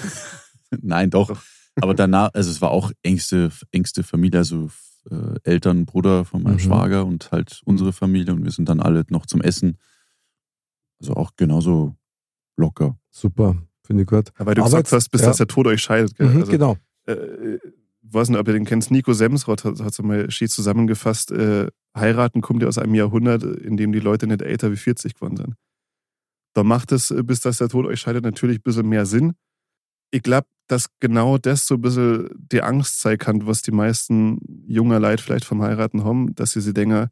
[0.81, 1.39] nein, doch.
[1.79, 4.71] Aber danach, also es war auch engste, engste Familie, also
[5.11, 6.59] äh, Eltern, Bruder von meinem Mhm.
[6.59, 9.77] Schwager und halt unsere Familie und wir sind dann alle noch zum Essen.
[10.99, 11.95] Also auch genauso
[12.57, 12.97] locker.
[13.09, 13.55] Super.
[13.85, 14.31] Finde ich gut.
[14.37, 15.27] Weil du Aber gesagt hast, bis ja.
[15.27, 16.15] dass der Tod euch scheidet.
[16.15, 16.29] Gell?
[16.29, 16.77] Mhm, also, genau.
[17.05, 17.57] äh,
[18.01, 22.41] weiß nicht, ob ihr den kennst, Nico Semsrott hat es mal schön zusammengefasst, äh, heiraten
[22.41, 25.55] kommt ja aus einem Jahrhundert, in dem die Leute nicht älter wie 40 geworden sind.
[26.53, 29.33] Da macht es, äh, bis dass der Tod euch scheidet, natürlich ein bisschen mehr Sinn.
[30.11, 34.39] Ich glaube, dass genau das so ein bisschen die Angst sein kann, was die meisten
[34.67, 37.09] junger Leute vielleicht vom Heiraten haben, dass sie sich denken,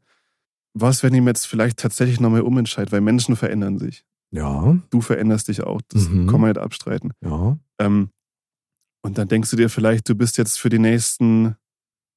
[0.74, 4.04] was, wenn ich mir jetzt vielleicht tatsächlich nochmal umentscheide, weil Menschen verändern sich.
[4.32, 6.26] Ja, Du veränderst dich auch, das Mhm.
[6.26, 7.12] kann man nicht abstreiten.
[7.22, 7.58] ja.
[7.78, 8.10] Ähm,
[9.04, 11.56] und dann denkst du dir vielleicht, du bist jetzt für die nächsten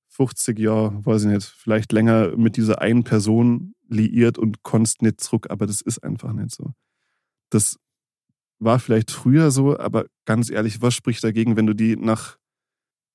[0.09, 5.19] 50 Jahre, weiß ich nicht, vielleicht länger mit dieser einen Person liiert und konntest nicht
[5.19, 6.73] zurück, aber das ist einfach nicht so.
[7.51, 7.77] Das
[8.59, 12.37] war vielleicht früher so, aber ganz ehrlich, was spricht dagegen, wenn du die nach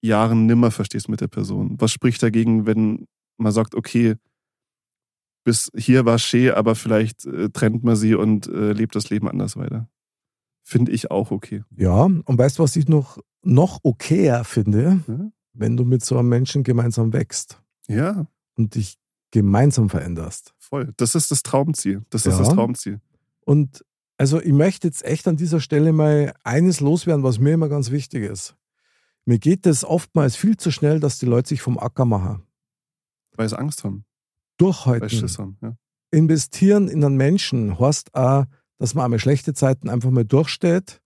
[0.02, 1.76] Jahren nimmer verstehst mit der Person?
[1.80, 3.06] Was spricht dagegen, wenn
[3.38, 4.16] man sagt, okay,
[5.44, 9.28] bis hier war schön, aber vielleicht äh, trennt man sie und äh, lebt das Leben
[9.28, 9.88] anders weiter?
[10.62, 11.64] Finde ich auch okay.
[11.76, 15.02] Ja, und weißt du, was ich noch, noch okayer finde?
[15.06, 15.30] Ja.
[15.52, 18.26] Wenn du mit so einem Menschen gemeinsam wächst Ja,
[18.56, 18.96] und dich
[19.32, 20.54] gemeinsam veränderst.
[20.58, 20.92] Voll.
[20.96, 22.02] Das ist das Traumziel.
[22.10, 22.44] Das ist Ja.
[22.44, 23.00] das Traumziel.
[23.44, 23.84] Und
[24.16, 27.90] also ich möchte jetzt echt an dieser Stelle mal eines loswerden, was mir immer ganz
[27.90, 28.54] wichtig ist.
[29.24, 32.42] Mir geht es oftmals viel zu schnell, dass die Leute sich vom Acker machen.
[33.36, 34.04] Weil sie Angst haben,
[34.60, 35.58] Durchhalten, haben.
[35.62, 35.76] Ja.
[36.12, 38.44] investieren in einen Menschen heißt auch,
[38.78, 41.00] dass man einmal schlechte Zeiten einfach mal durchsteht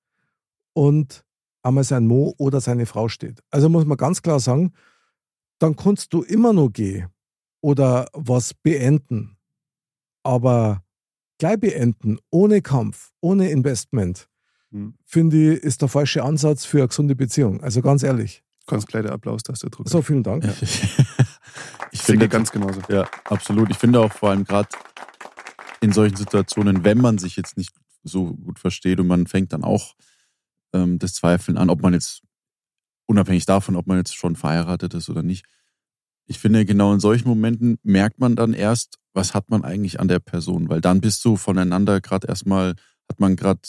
[0.75, 1.25] und
[1.63, 3.41] einmal sein Mo oder seine Frau steht.
[3.51, 4.73] Also muss man ganz klar sagen,
[5.59, 7.09] dann kannst du immer noch gehen
[7.61, 9.37] oder was beenden.
[10.23, 10.83] Aber
[11.39, 14.29] gleich beenden, ohne Kampf, ohne Investment,
[14.71, 14.95] Hm.
[15.05, 17.61] finde ich, ist der falsche Ansatz für eine gesunde Beziehung.
[17.63, 18.43] Also ganz ehrlich.
[18.67, 19.89] Ganz kleiner Applaus, dass der Druck.
[19.89, 20.45] So, vielen Dank.
[20.45, 20.53] Ja.
[22.05, 22.81] finde ganz genauso.
[22.89, 23.71] Ja, absolut.
[23.71, 24.69] Ich finde auch vor allem gerade
[25.81, 29.65] in solchen Situationen, wenn man sich jetzt nicht so gut versteht und man fängt dann
[29.65, 29.95] auch
[30.73, 32.23] ähm, das Zweifeln an, ob man jetzt,
[33.07, 35.45] unabhängig davon, ob man jetzt schon verheiratet ist oder nicht.
[36.27, 40.09] Ich finde, genau in solchen Momenten merkt man dann erst, was hat man eigentlich an
[40.09, 42.75] der Person, weil dann bist du voneinander gerade erstmal,
[43.09, 43.61] hat man gerade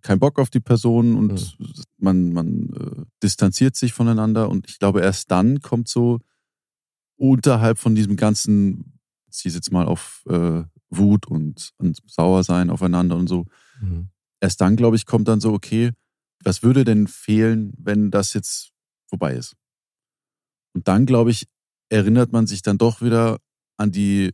[0.00, 1.56] keinen Bock auf die Person und
[1.98, 6.20] man, man äh, distanziert sich voneinander und ich glaube, erst dann kommt so
[7.20, 13.16] unterhalb von diesem ganzen, ich ziehe jetzt mal auf äh, Wut und, und Sauersein aufeinander
[13.16, 13.46] und so,
[13.80, 14.10] Mhm.
[14.40, 15.92] erst dann, glaube ich, kommt dann so, okay,
[16.44, 18.72] was würde denn fehlen, wenn das jetzt
[19.08, 19.54] vorbei ist?
[20.74, 21.46] Und dann, glaube ich,
[21.88, 23.38] erinnert man sich dann doch wieder
[23.78, 24.32] an die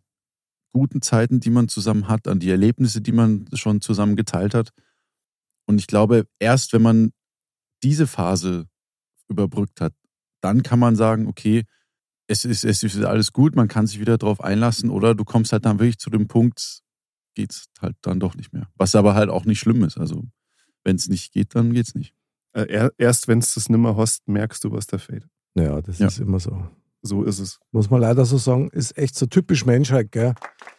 [0.73, 4.71] guten Zeiten, die man zusammen hat, an die Erlebnisse, die man schon zusammen geteilt hat.
[5.67, 7.13] Und ich glaube, erst wenn man
[7.83, 8.67] diese Phase
[9.29, 9.95] überbrückt hat,
[10.41, 11.65] dann kann man sagen, okay,
[12.29, 15.53] es ist, es ist alles gut, man kann sich wieder darauf einlassen oder du kommst
[15.53, 16.81] halt dann wirklich zu dem Punkt,
[17.35, 18.69] geht's halt dann doch nicht mehr.
[18.77, 19.99] Was aber halt auch nicht schlimm ist.
[19.99, 20.25] Also,
[20.85, 22.15] wenn es nicht geht, dann geht's nicht.
[22.53, 25.27] Äh, er- erst wenn es das nimmer hast, merkst du, was da fehlt.
[25.55, 26.07] Ja, das Ja.
[26.09, 26.67] ist immer so.
[27.03, 27.61] So ist es.
[27.71, 30.35] Muss man leider so sagen, ist echt so typisch Menschheit, gell?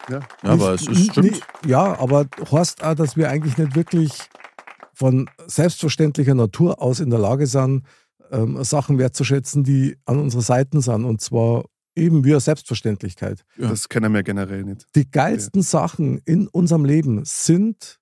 [0.10, 0.20] Ja.
[0.44, 1.40] Ja, aber es ist, stimmt.
[1.66, 4.12] Ja, aber heißt auch, dass wir eigentlich nicht wirklich
[4.94, 7.84] von selbstverständlicher Natur aus in der Lage sind,
[8.32, 11.06] ähm, Sachen wertzuschätzen, die an unserer Seite sind.
[11.06, 11.66] Und zwar
[11.96, 13.44] eben wie eine Selbstverständlichkeit.
[13.58, 13.70] Ja.
[13.70, 14.86] Das kennen wir generell nicht.
[14.96, 18.00] Die geilsten Sachen in unserem Leben sind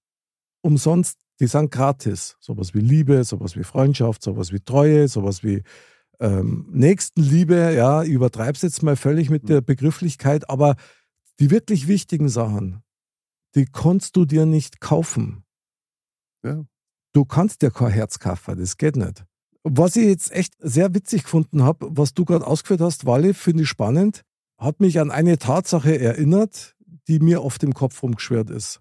[0.61, 2.35] umsonst, die sind gratis.
[2.39, 5.63] Sowas wie Liebe, sowas wie Freundschaft, sowas wie Treue, sowas wie
[6.19, 7.73] ähm, Nächstenliebe.
[7.73, 10.75] Ja, ich übertreib's jetzt mal völlig mit der Begrifflichkeit, aber
[11.39, 12.81] die wirklich wichtigen Sachen,
[13.55, 15.43] die kannst du dir nicht kaufen.
[16.43, 16.65] Ja.
[17.13, 19.25] Du kannst dir kein Herz kaufen, das geht nicht.
[19.67, 23.63] Was ich jetzt echt sehr witzig gefunden habe, was du gerade ausgeführt hast, Wally, finde
[23.63, 24.21] ich spannend,
[24.59, 26.75] hat mich an eine Tatsache erinnert,
[27.07, 28.79] die mir oft im Kopf rumgeschwirrt ist.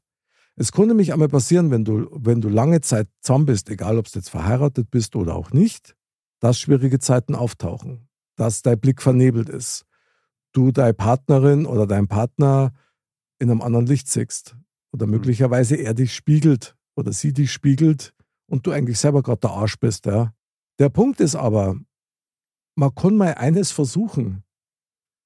[0.57, 4.13] Es konnte mich einmal passieren, wenn du, wenn du lange Zeit zusammen bist, egal ob
[4.13, 5.97] du jetzt verheiratet bist oder auch nicht,
[6.41, 8.07] dass schwierige Zeiten auftauchen,
[8.37, 9.87] dass dein Blick vernebelt ist,
[10.53, 12.75] du deine Partnerin oder dein Partner
[13.39, 14.55] in einem anderen Licht siehst
[14.93, 18.13] oder möglicherweise er dich spiegelt oder sie dich spiegelt
[18.47, 20.05] und du eigentlich selber gerade der Arsch bist.
[20.05, 20.35] Ja.
[20.79, 21.79] Der Punkt ist aber,
[22.75, 24.43] man kann mal eines versuchen.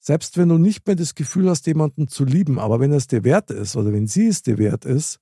[0.01, 3.25] Selbst wenn du nicht mehr das Gefühl hast, jemanden zu lieben, aber wenn es dir
[3.25, 5.21] wert ist oder wenn sie es dir wert ist,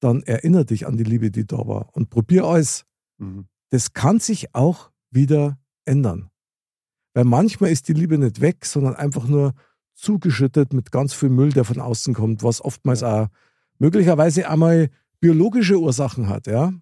[0.00, 2.84] dann erinnere dich an die Liebe, die da war und probier alles.
[3.18, 3.46] Mhm.
[3.70, 6.30] Das kann sich auch wieder ändern.
[7.14, 9.54] Weil manchmal ist die Liebe nicht weg, sondern einfach nur
[9.94, 13.28] zugeschüttet mit ganz viel Müll, der von außen kommt, was oftmals auch
[13.78, 14.90] möglicherweise einmal
[15.20, 16.46] biologische Ursachen hat.
[16.46, 16.72] Ja?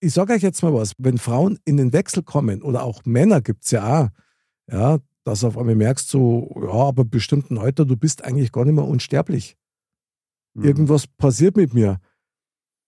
[0.00, 3.40] Ich sage euch jetzt mal was, wenn Frauen in den Wechsel kommen oder auch Männer
[3.40, 4.08] gibt es ja auch,
[4.70, 8.64] ja, dass du auf einmal merkst, so, ja, aber bestimmten Alter, du bist eigentlich gar
[8.64, 9.56] nicht mehr unsterblich.
[10.54, 10.64] Mhm.
[10.64, 12.00] Irgendwas passiert mit mir.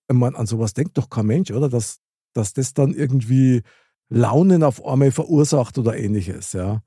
[0.09, 1.69] Ich meine, an sowas denkt doch kein Mensch, oder?
[1.69, 1.99] Dass,
[2.33, 3.63] dass das dann irgendwie
[4.09, 6.83] Launen auf einmal verursacht oder ähnliches, ja.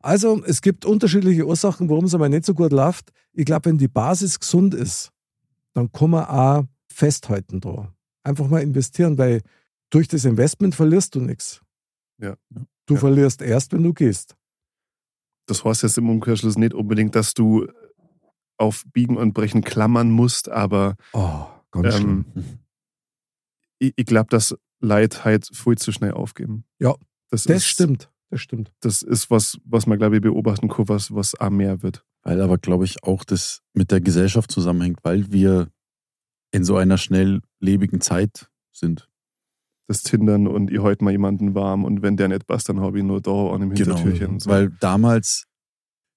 [0.00, 3.12] Also, es gibt unterschiedliche Ursachen, warum es einmal nicht so gut läuft.
[3.32, 5.10] Ich glaube, wenn die Basis gesund ist,
[5.72, 7.92] dann kann man auch festhalten da.
[8.22, 9.42] Einfach mal investieren, weil
[9.90, 11.60] durch das Investment verlierst du nichts.
[12.18, 12.36] Ja.
[12.86, 13.00] Du Ja.
[13.00, 14.36] verlierst erst, wenn du gehst.
[15.46, 17.66] Das heißt jetzt im Umkehrschluss nicht unbedingt, dass du
[18.58, 22.24] auf Biegen und Brechen klammern musst, aber Oh, ganz schlimm.
[22.34, 22.58] ähm,
[23.78, 26.64] ich, ich glaube, dass Leid halt viel zu schnell aufgeben.
[26.78, 26.94] Ja,
[27.30, 28.10] das, Das ist, stimmt.
[28.30, 28.72] Das stimmt.
[28.80, 32.04] Das ist was, was man, glaube ich, beobachten kann, was, was auch mehr wird.
[32.22, 35.70] Weil aber, glaube ich, auch das mit der Gesellschaft zusammenhängt, weil wir
[36.50, 39.08] in so einer schnelllebigen Zeit sind.
[39.88, 42.98] Das Tindern und ich heute mal jemanden warm und wenn der nicht passt, dann habe
[42.98, 44.40] ich nur da an dem Hintertürchen.
[44.40, 44.48] So.
[44.50, 44.58] Genau.
[44.60, 45.44] Weil damals,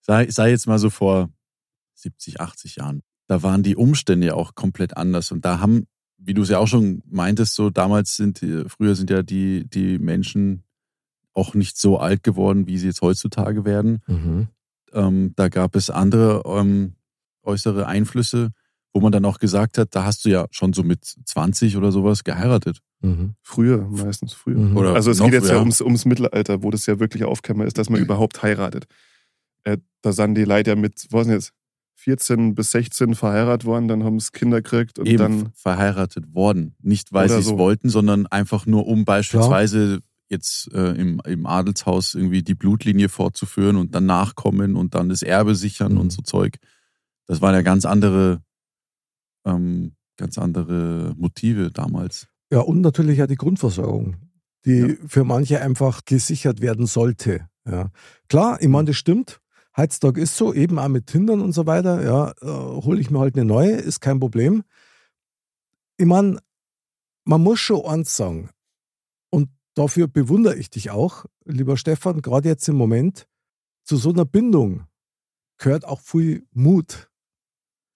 [0.01, 1.29] sei, sei jetzt mal so vor
[1.95, 5.31] 70, 80 Jahren, da waren die Umstände ja auch komplett anders.
[5.31, 5.85] Und da haben,
[6.17, 9.69] wie du es ja auch schon meintest, so damals sind, die- früher sind ja die,
[9.69, 10.63] die Menschen
[11.33, 13.99] auch nicht so alt geworden, wie sie jetzt heutzutage werden.
[14.07, 14.47] Mhm.
[14.93, 16.95] Ähm, da gab es andere ähm,
[17.43, 18.49] äußere Einflüsse,
[18.93, 21.91] wo man dann auch gesagt hat, da hast du ja schon so mit 20 oder
[21.91, 22.79] sowas geheiratet.
[23.01, 23.35] Mhm.
[23.41, 24.57] Früher, meistens früher.
[24.57, 24.75] Mhm.
[24.77, 25.59] Oder Also es geht jetzt ja, ja.
[25.59, 28.85] ums, ums Mittelalter, wo das ja wirklich aufkäme, ist, dass man überhaupt heiratet.
[29.63, 31.53] Äh, da sind die Leute ja mit, was denn jetzt,
[31.95, 36.73] 14 bis 16 verheiratet worden, dann haben sie Kinder gekriegt und Eben dann, verheiratet worden.
[36.81, 37.57] Nicht, weil sie es so.
[37.57, 43.75] wollten, sondern einfach nur, um beispielsweise jetzt äh, im, im Adelshaus irgendwie die Blutlinie fortzuführen
[43.75, 45.99] und dann nachkommen und dann das Erbe sichern Mhm.
[45.99, 46.55] und so Zeug.
[47.27, 48.41] Das waren ja ganz andere,
[49.45, 52.27] ähm, ganz andere Motive damals.
[52.51, 54.17] Ja, und natürlich ja die Grundversorgung,
[54.65, 54.95] die Ja.
[55.07, 57.47] für manche einfach gesichert werden sollte.
[57.67, 57.91] Ja.
[58.27, 59.39] Klar, ich meine, das stimmt.
[59.77, 62.03] Heutzutage ist so, eben auch mit Tindern und so weiter.
[62.03, 64.63] Ja, äh, hole ich mir halt eine neue, ist kein Problem.
[65.97, 66.39] Ich meine,
[67.25, 68.49] man muss schon eins sagen,
[69.29, 73.27] und dafür bewundere ich dich auch, lieber Stefan, gerade jetzt im Moment,
[73.83, 74.85] zu so einer Bindung
[75.59, 77.08] gehört auch viel Mut.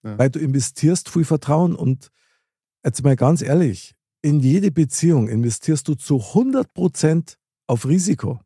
[0.04, 0.18] Ja.
[0.18, 2.10] Weil du investierst viel Vertrauen und
[2.84, 7.36] jetzt mal ganz ehrlich, in jede Beziehung investierst du zu 100%
[7.66, 8.40] auf Risiko.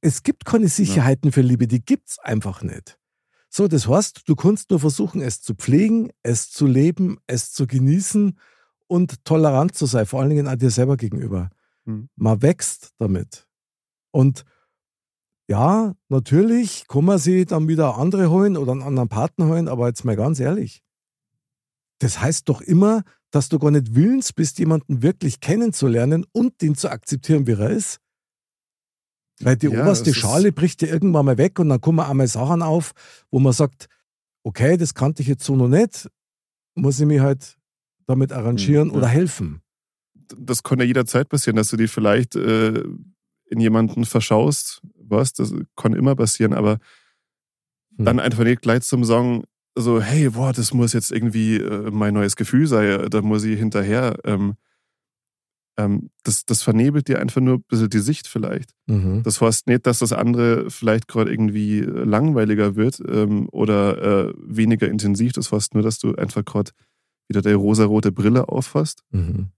[0.00, 2.98] Es gibt keine Sicherheiten für Liebe, die gibt's einfach nicht.
[3.48, 7.66] So, das heißt, du kannst nur versuchen, es zu pflegen, es zu leben, es zu
[7.66, 8.38] genießen
[8.86, 11.50] und tolerant zu sein, vor allen Dingen auch dir selber gegenüber.
[11.86, 12.08] Hm.
[12.16, 13.46] Man wächst damit.
[14.10, 14.44] Und
[15.48, 19.88] ja, natürlich kann man sich dann wieder andere holen oder einen anderen Partner holen, aber
[19.88, 20.82] jetzt mal ganz ehrlich,
[21.98, 26.74] das heißt doch immer, dass du gar nicht willens bist, jemanden wirklich kennenzulernen und den
[26.76, 28.00] zu akzeptieren, wie er ist.
[29.40, 32.62] Weil die Ja, oberste Schale bricht ja irgendwann mal weg und dann kommen einmal Sachen
[32.62, 32.92] auf,
[33.30, 33.88] wo man sagt,
[34.44, 36.08] okay, das kannte ich jetzt so noch nicht,
[36.74, 37.56] muss ich mich halt
[38.06, 38.96] damit arrangieren Hm, ja.
[38.98, 39.60] oder helfen.
[40.14, 42.82] das kann ja jederzeit passieren, dass du dich vielleicht äh,
[43.46, 44.80] in jemanden verschaust.
[45.08, 45.32] Was?
[45.32, 46.78] Das kann immer passieren, aber
[47.96, 48.04] Hm.
[48.04, 49.44] dann einfach nicht gleich zum Sagen,
[49.76, 53.58] so, hey, boah, das muss jetzt irgendwie äh, mein neues Gefühl sein, da muss ich
[53.58, 54.16] hinterher.
[54.24, 54.54] Ähm,
[55.76, 58.70] ähm, das, das vernebelt dir einfach nur ein bisschen die Sicht vielleicht.
[58.86, 59.22] Mhm.
[59.24, 64.34] Das heißt nicht, dass das andere vielleicht gerade irgendwie äh, langweiliger wird ähm, oder äh,
[64.36, 65.32] weniger intensiv.
[65.32, 66.70] Das heißt nur, dass du einfach gerade
[67.28, 69.02] wieder die rosarote Brille auffasst.
[69.10, 69.48] Mhm.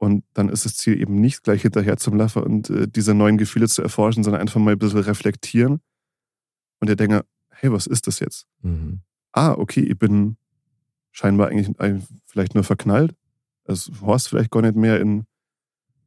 [0.00, 3.36] Und dann ist das Ziel eben nicht gleich hinterher zum Laffer und äh, diese neuen
[3.36, 5.82] Gefühle zu erforschen, sondern einfach mal ein bisschen reflektieren
[6.80, 7.20] und dir denken,
[7.50, 8.46] hey, was ist das jetzt?
[8.62, 9.00] Mhm.
[9.32, 10.38] Ah, okay, ich bin
[11.12, 11.76] scheinbar eigentlich
[12.24, 13.14] vielleicht nur verknallt.
[13.64, 15.00] Es horst vielleicht gar nicht mehr.
[15.00, 15.26] In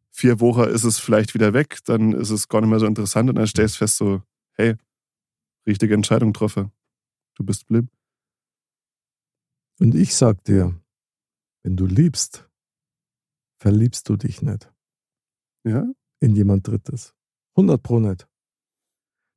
[0.09, 3.29] vier Wochen ist es vielleicht wieder weg, dann ist es gar nicht mehr so interessant
[3.29, 4.23] und dann stellst du fest so,
[4.53, 4.73] hey,
[5.67, 6.71] richtige Entscheidung getroffen.
[7.35, 7.91] Du bist blind.
[9.79, 10.73] Und ich sag dir,
[11.61, 12.49] wenn du liebst,
[13.67, 14.69] verliebst du dich nicht
[15.65, 15.85] Ja?
[16.19, 17.13] in jemand Drittes.
[17.55, 18.27] 100 Pro nicht.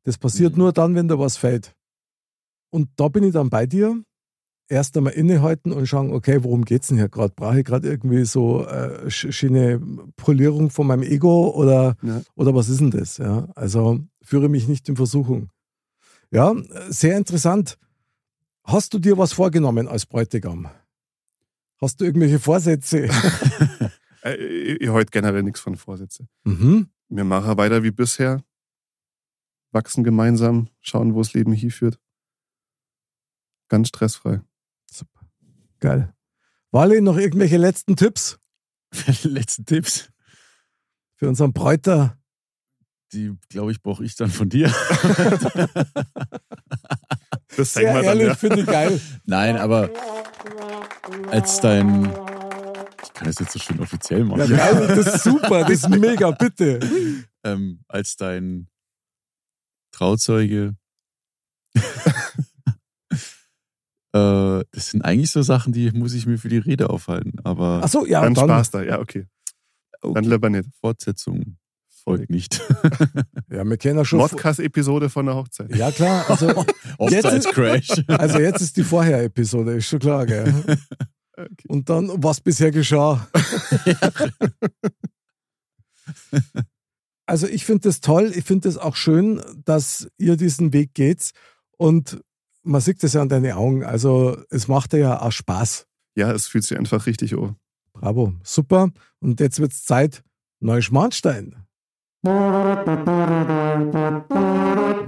[0.04, 0.58] Das passiert Mhm.
[0.58, 1.74] nur dann, wenn da was fällt.
[2.70, 4.02] Und da bin ich dann bei dir.
[4.68, 7.32] Erst einmal innehalten und schauen, okay, worum geht's denn hier gerade?
[7.36, 9.78] Brauche ich gerade irgendwie so äh, sch- schöne
[10.16, 12.20] Polierung von meinem Ego oder, Ja.
[12.34, 13.18] oder was ist denn das?
[13.18, 15.50] Ja, also führe mich nicht in Versuchung.
[16.32, 16.52] Ja,
[16.88, 17.78] sehr interessant.
[18.64, 20.68] Hast du dir was vorgenommen als Bräutigam?
[21.80, 23.08] Hast du irgendwelche Vorsätze?
[24.24, 26.28] Äh, ich, heute generell nichts von Vorsätze.
[26.44, 26.90] mhm.
[27.08, 28.42] Wir machen weiter wie bisher.
[29.70, 32.00] Wachsen gemeinsam, schauen, wo das Leben hinführt.
[33.68, 34.40] Ganz stressfrei.
[35.78, 36.12] Geil.
[36.72, 38.38] Wally, noch irgendwelche letzten Tipps
[39.22, 40.10] Letzten Tipps.
[41.14, 42.18] für unseren Bräuter?
[43.12, 44.74] Die, glaube ich, brauche ich dann von dir.
[47.56, 49.00] Das Sehr ehrlich, finde ich geil.
[49.24, 49.88] Nein, aber
[51.30, 52.12] als dein.
[53.16, 54.54] Ich kann das jetzt so schön offiziell machen.
[54.54, 56.80] Ja, das ist super, das ist mega, bitte.
[57.44, 58.68] ähm, als dein
[59.90, 60.76] Trauzeuge.
[61.74, 61.80] äh,
[64.12, 67.40] das sind eigentlich so Sachen, die muss ich mir für die Rede aufhalten.
[67.42, 69.26] Aber Achso, ja, Dann, dann, Spaß da, ja, okay.
[70.02, 70.68] okay, Dann lieber nicht.
[70.78, 71.56] Fortsetzung
[71.88, 72.60] folgt nicht.
[73.48, 74.18] Ja, wir kennen ja schon.
[74.18, 75.74] Modcast-Episode von der Hochzeit.
[75.74, 76.66] Ja, klar, also,
[76.98, 78.04] Hochzeitscrash.
[78.08, 80.52] also jetzt ist die Vorher-Episode, ist schon klar, gell?
[81.68, 83.28] Und dann, was bisher geschah.
[87.28, 91.32] Also ich finde das toll, ich finde es auch schön, dass ihr diesen Weg geht
[91.76, 92.22] und
[92.62, 95.88] man sieht das ja an deinen Augen, also es macht dir ja auch Spaß.
[96.16, 97.56] Ja, es fühlt sich einfach richtig an.
[97.92, 98.90] Bravo, super.
[99.20, 100.22] Und jetzt wird es Zeit,
[100.60, 101.56] Neuschmarnstein.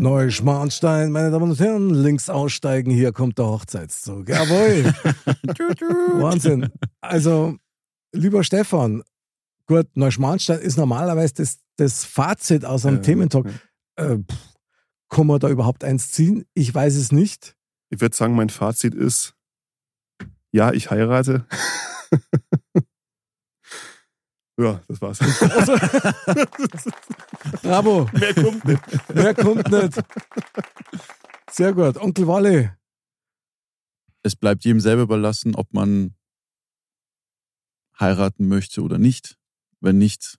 [0.00, 4.28] Neuschmarnstein, meine Damen und Herren, links aussteigen, hier kommt der Hochzeitszug.
[4.28, 4.84] Jawohl.
[6.22, 6.68] Wahnsinn.
[7.00, 7.56] Also,
[8.12, 9.02] lieber Stefan,
[9.66, 13.46] gut, Neuschmarnstein ist normalerweise das, das Fazit aus einem Äh, Thementalk.
[13.96, 14.38] Äh, pff,
[15.08, 16.44] Kann man da überhaupt eins ziehen?
[16.54, 17.56] Ich weiß es nicht.
[17.90, 19.34] Ich würde sagen, mein Fazit ist,
[20.52, 21.46] ja, ich heirate.
[24.58, 25.18] ja, das war's.
[27.62, 28.08] Bravo.
[28.12, 29.14] Mehr kommt nicht.
[29.14, 30.02] Mehr kommt nicht.
[31.50, 31.96] Sehr gut.
[31.96, 32.76] Onkel Walle.
[34.22, 36.16] Es bleibt jedem selber überlassen, ob man
[37.98, 39.38] heiraten möchte oder nicht.
[39.80, 40.38] Wenn nicht,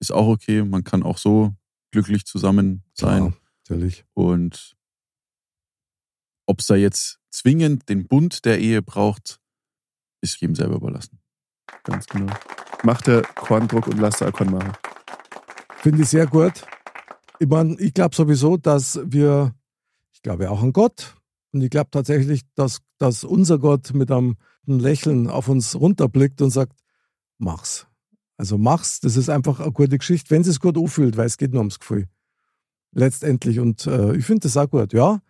[0.00, 0.64] ist auch okay.
[0.64, 1.54] Man kann auch so
[1.92, 3.24] glücklich zusammen sein.
[3.24, 3.32] Ja,
[3.62, 4.04] natürlich.
[4.14, 4.76] Und
[6.46, 9.40] ob es da jetzt zwingend den Bund der Ehe braucht,
[10.20, 11.21] ist jedem selber überlassen.
[11.84, 12.32] Ganz genau.
[12.84, 14.72] Macht der Korndruck und lasst der Alkorn machen.
[15.76, 16.64] Finde ich sehr gut.
[17.38, 19.54] Ich meine, ich glaube sowieso, dass wir,
[20.12, 21.14] ich glaube auch an Gott.
[21.52, 26.40] Und ich glaube tatsächlich, dass, dass unser Gott mit einem, einem Lächeln auf uns runterblickt
[26.40, 26.78] und sagt,
[27.38, 27.86] mach's.
[28.36, 29.00] Also mach's.
[29.00, 31.78] Das ist einfach eine gute Geschichte, wenn es gut anfühlt, weil es geht nur ums
[31.78, 32.08] Gefühl.
[32.92, 33.58] Letztendlich.
[33.58, 35.20] Und äh, ich finde das auch gut, ja.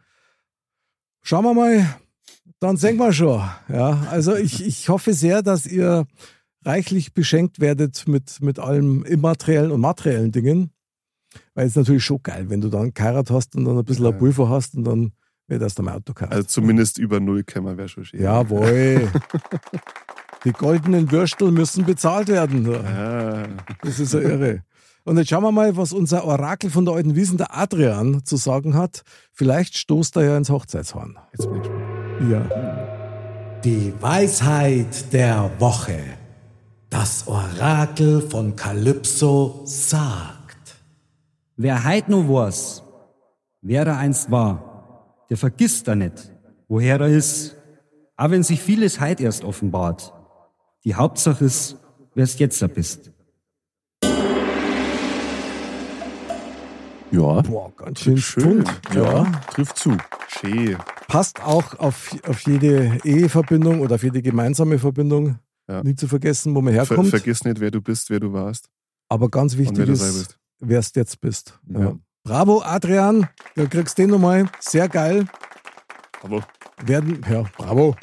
[1.22, 1.86] Schauen wir mal,
[2.62, 3.42] dann sehen wir schon.
[3.68, 6.06] Ja, also ich, ich hoffe sehr, dass ihr
[6.64, 10.70] reichlich beschenkt werdet mit, mit allem immateriellen und materiellen Dingen.
[11.54, 14.04] Weil es ist natürlich schon geil, wenn du dann geheiratet hast und dann ein bisschen
[14.04, 14.10] Ja.
[14.10, 15.12] ein Pulver hast und dann
[15.48, 16.32] wird das dein Auto kaufen.
[16.32, 18.20] Also zumindest über null Kämmer wäre schon schön.
[18.22, 19.08] Jawohl.
[20.44, 22.68] Die goldenen Würstel müssen bezahlt werden.
[22.74, 23.44] Ah,
[23.82, 24.62] Das ist ja irre.
[25.04, 28.36] Und jetzt schauen wir mal, was unser Orakel von der alten Wiesen, der Adrian, zu
[28.36, 29.02] sagen hat.
[29.32, 31.16] Vielleicht stoßt er ja ins Hochzeitshorn.
[31.32, 31.91] jetzt bin ich gespannt.
[32.20, 33.60] Ja.
[33.64, 35.98] Die Weisheit der Woche.
[36.90, 40.76] Das Orakel von Kalypso sagt.
[41.56, 42.82] Wer heut noch weiß,
[43.62, 46.32] wer er einst war, der vergisst er nicht,
[46.68, 47.56] woher er ist,
[48.16, 50.12] auch wenn sich vieles heut erst offenbart.
[50.84, 51.76] Die Hauptsache ist,
[52.14, 53.11] wer es jetzt da bist.
[57.12, 58.64] Ja, Boah, ganz schön Schön.
[58.64, 58.80] Pfund.
[58.94, 59.96] ja, trifft zu.
[60.28, 60.76] Schön.
[61.08, 65.38] Passt auch auf, auf jede Eheverbindung oder auf jede gemeinsame Verbindung.
[65.68, 65.82] Ja.
[65.82, 67.10] Nie zu vergessen, wo man Ver herkommt.
[67.10, 68.68] vergiss nicht, wer du bist, wer du warst
[69.08, 71.58] Aber ganz wer wichtig sein ist, wer es jetzt bist.
[71.68, 71.80] Ja.
[71.80, 71.98] Ja.
[72.24, 73.28] Bravo, Adrian.
[73.56, 74.46] Du kriegst den nochmal.
[74.60, 75.26] Sehr geil.
[76.22, 76.46] Aber
[76.84, 77.94] Werden, ja, bravo.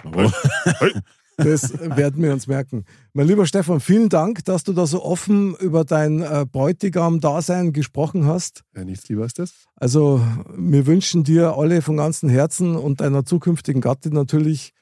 [0.79, 0.91] Hey.
[1.43, 2.85] Das werden wir uns merken.
[3.13, 8.25] Mein lieber Stefan, vielen Dank, dass du da so offen über dein äh, Bräutigam-Dasein gesprochen
[8.25, 8.63] hast.
[8.75, 9.53] ja, nichts lieber als das.
[9.75, 10.21] Also,
[10.55, 14.73] wir wünschen dir alle von ganzem Herzen und deiner zukünftigen Gattin natürlich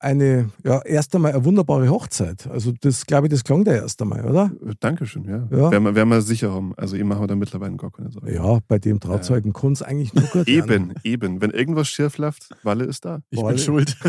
[0.00, 2.48] eine, ja, erst einmal eine wunderbare Hochzeit.
[2.50, 4.50] Also, das glaube ich, das klang der erst einmal, oder?
[4.66, 5.46] Äh, Dankeschön, ja.
[5.50, 5.70] Ja.
[5.70, 6.72] Werden, wir, werden wir sicher haben.
[6.76, 8.32] Also, ihr macht da mittlerweile gar keine Sorgen.
[8.32, 10.48] Ja, bei dem Trauzeugen kann es eigentlich nur gut.
[10.48, 11.40] Eben, eben.
[11.40, 13.20] Wenn irgendwas schief läuft, Walle ist da.
[13.30, 13.96] Ich Boah, bin schuld.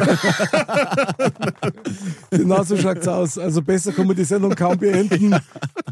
[2.32, 3.38] Genau so schaut's aus.
[3.38, 5.36] Also besser kann man die Sendung kaum beenden.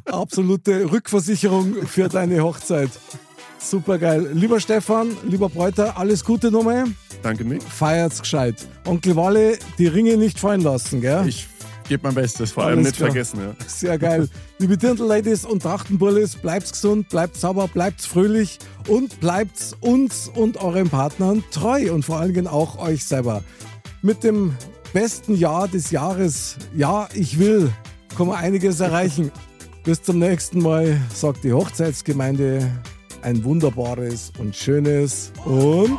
[0.06, 2.90] Absolute Rückversicherung für deine Hochzeit.
[3.60, 4.30] Super geil.
[4.34, 6.86] Lieber Stefan, lieber Bräuter, alles Gute nochmal.
[7.22, 7.62] Danke, Nick.
[7.64, 8.68] Feiert's gescheit.
[8.86, 11.28] Onkel Walle, die Ringe nicht fallen lassen, gell?
[11.28, 11.48] Ich
[11.88, 12.52] gebe mein Bestes.
[12.52, 13.10] Vor allem Alles nicht klar.
[13.10, 13.66] vergessen, ja.
[13.68, 14.30] Sehr geil.
[14.60, 20.90] Liebe Dirndl-Ladies und Trachtenbullis, bleibt's gesund, bleibt sauber, bleibt's fröhlich und bleibt's uns und euren
[20.90, 23.44] Partnern treu und vor allen Dingen auch euch selber.
[24.02, 24.56] Mit dem
[24.94, 27.72] besten Jahr des Jahres, ja, ich will,
[28.18, 29.32] kann man einiges erreichen.
[29.84, 32.70] Bis zum nächsten Mal, sagt die Hochzeitsgemeinde.
[33.22, 35.98] Ein wunderbares und schönes und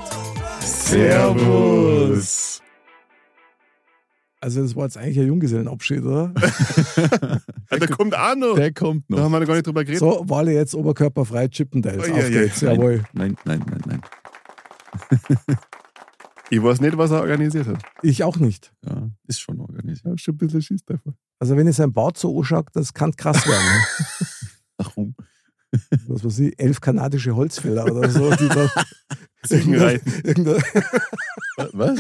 [0.60, 2.60] Servus.
[4.40, 6.32] also das war jetzt eigentlich ein Junggesellenabschied, oder?
[7.72, 8.54] Ja, da kommt Arno.
[8.56, 9.22] Der kommt Da noch.
[9.22, 10.00] haben wir noch gar nicht drüber geredet.
[10.00, 12.08] So, Wale jetzt oberkörperfrei Chippendales.
[12.08, 13.04] Oh, Auf ja, ja, geht's, Nein, jawohl.
[13.12, 14.00] Nein, nein, nein, nein.
[16.52, 17.80] Ich weiß nicht, was er organisiert hat.
[18.02, 18.72] Ich auch nicht.
[18.84, 20.04] Ja, ist schon organisiert.
[20.04, 21.14] Ich hab schon ein bisschen Schiss davon.
[21.38, 23.64] Also wenn ich sein Bart so anschaue, das kann krass werden.
[23.64, 24.26] Ne?
[24.78, 25.14] Warum?
[26.08, 28.30] Was weiß ich, elf kanadische Holzfäller oder so.
[28.34, 28.68] Die da
[29.46, 30.12] Ziegenreiten.
[30.24, 30.62] irgendein,
[31.72, 31.98] Was?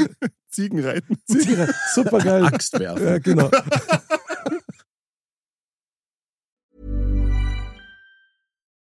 [0.50, 1.16] Ziegenreiten.
[1.26, 2.44] irgendein, super geil.
[2.44, 3.04] Axt werfen.
[3.06, 3.50] Ja, genau.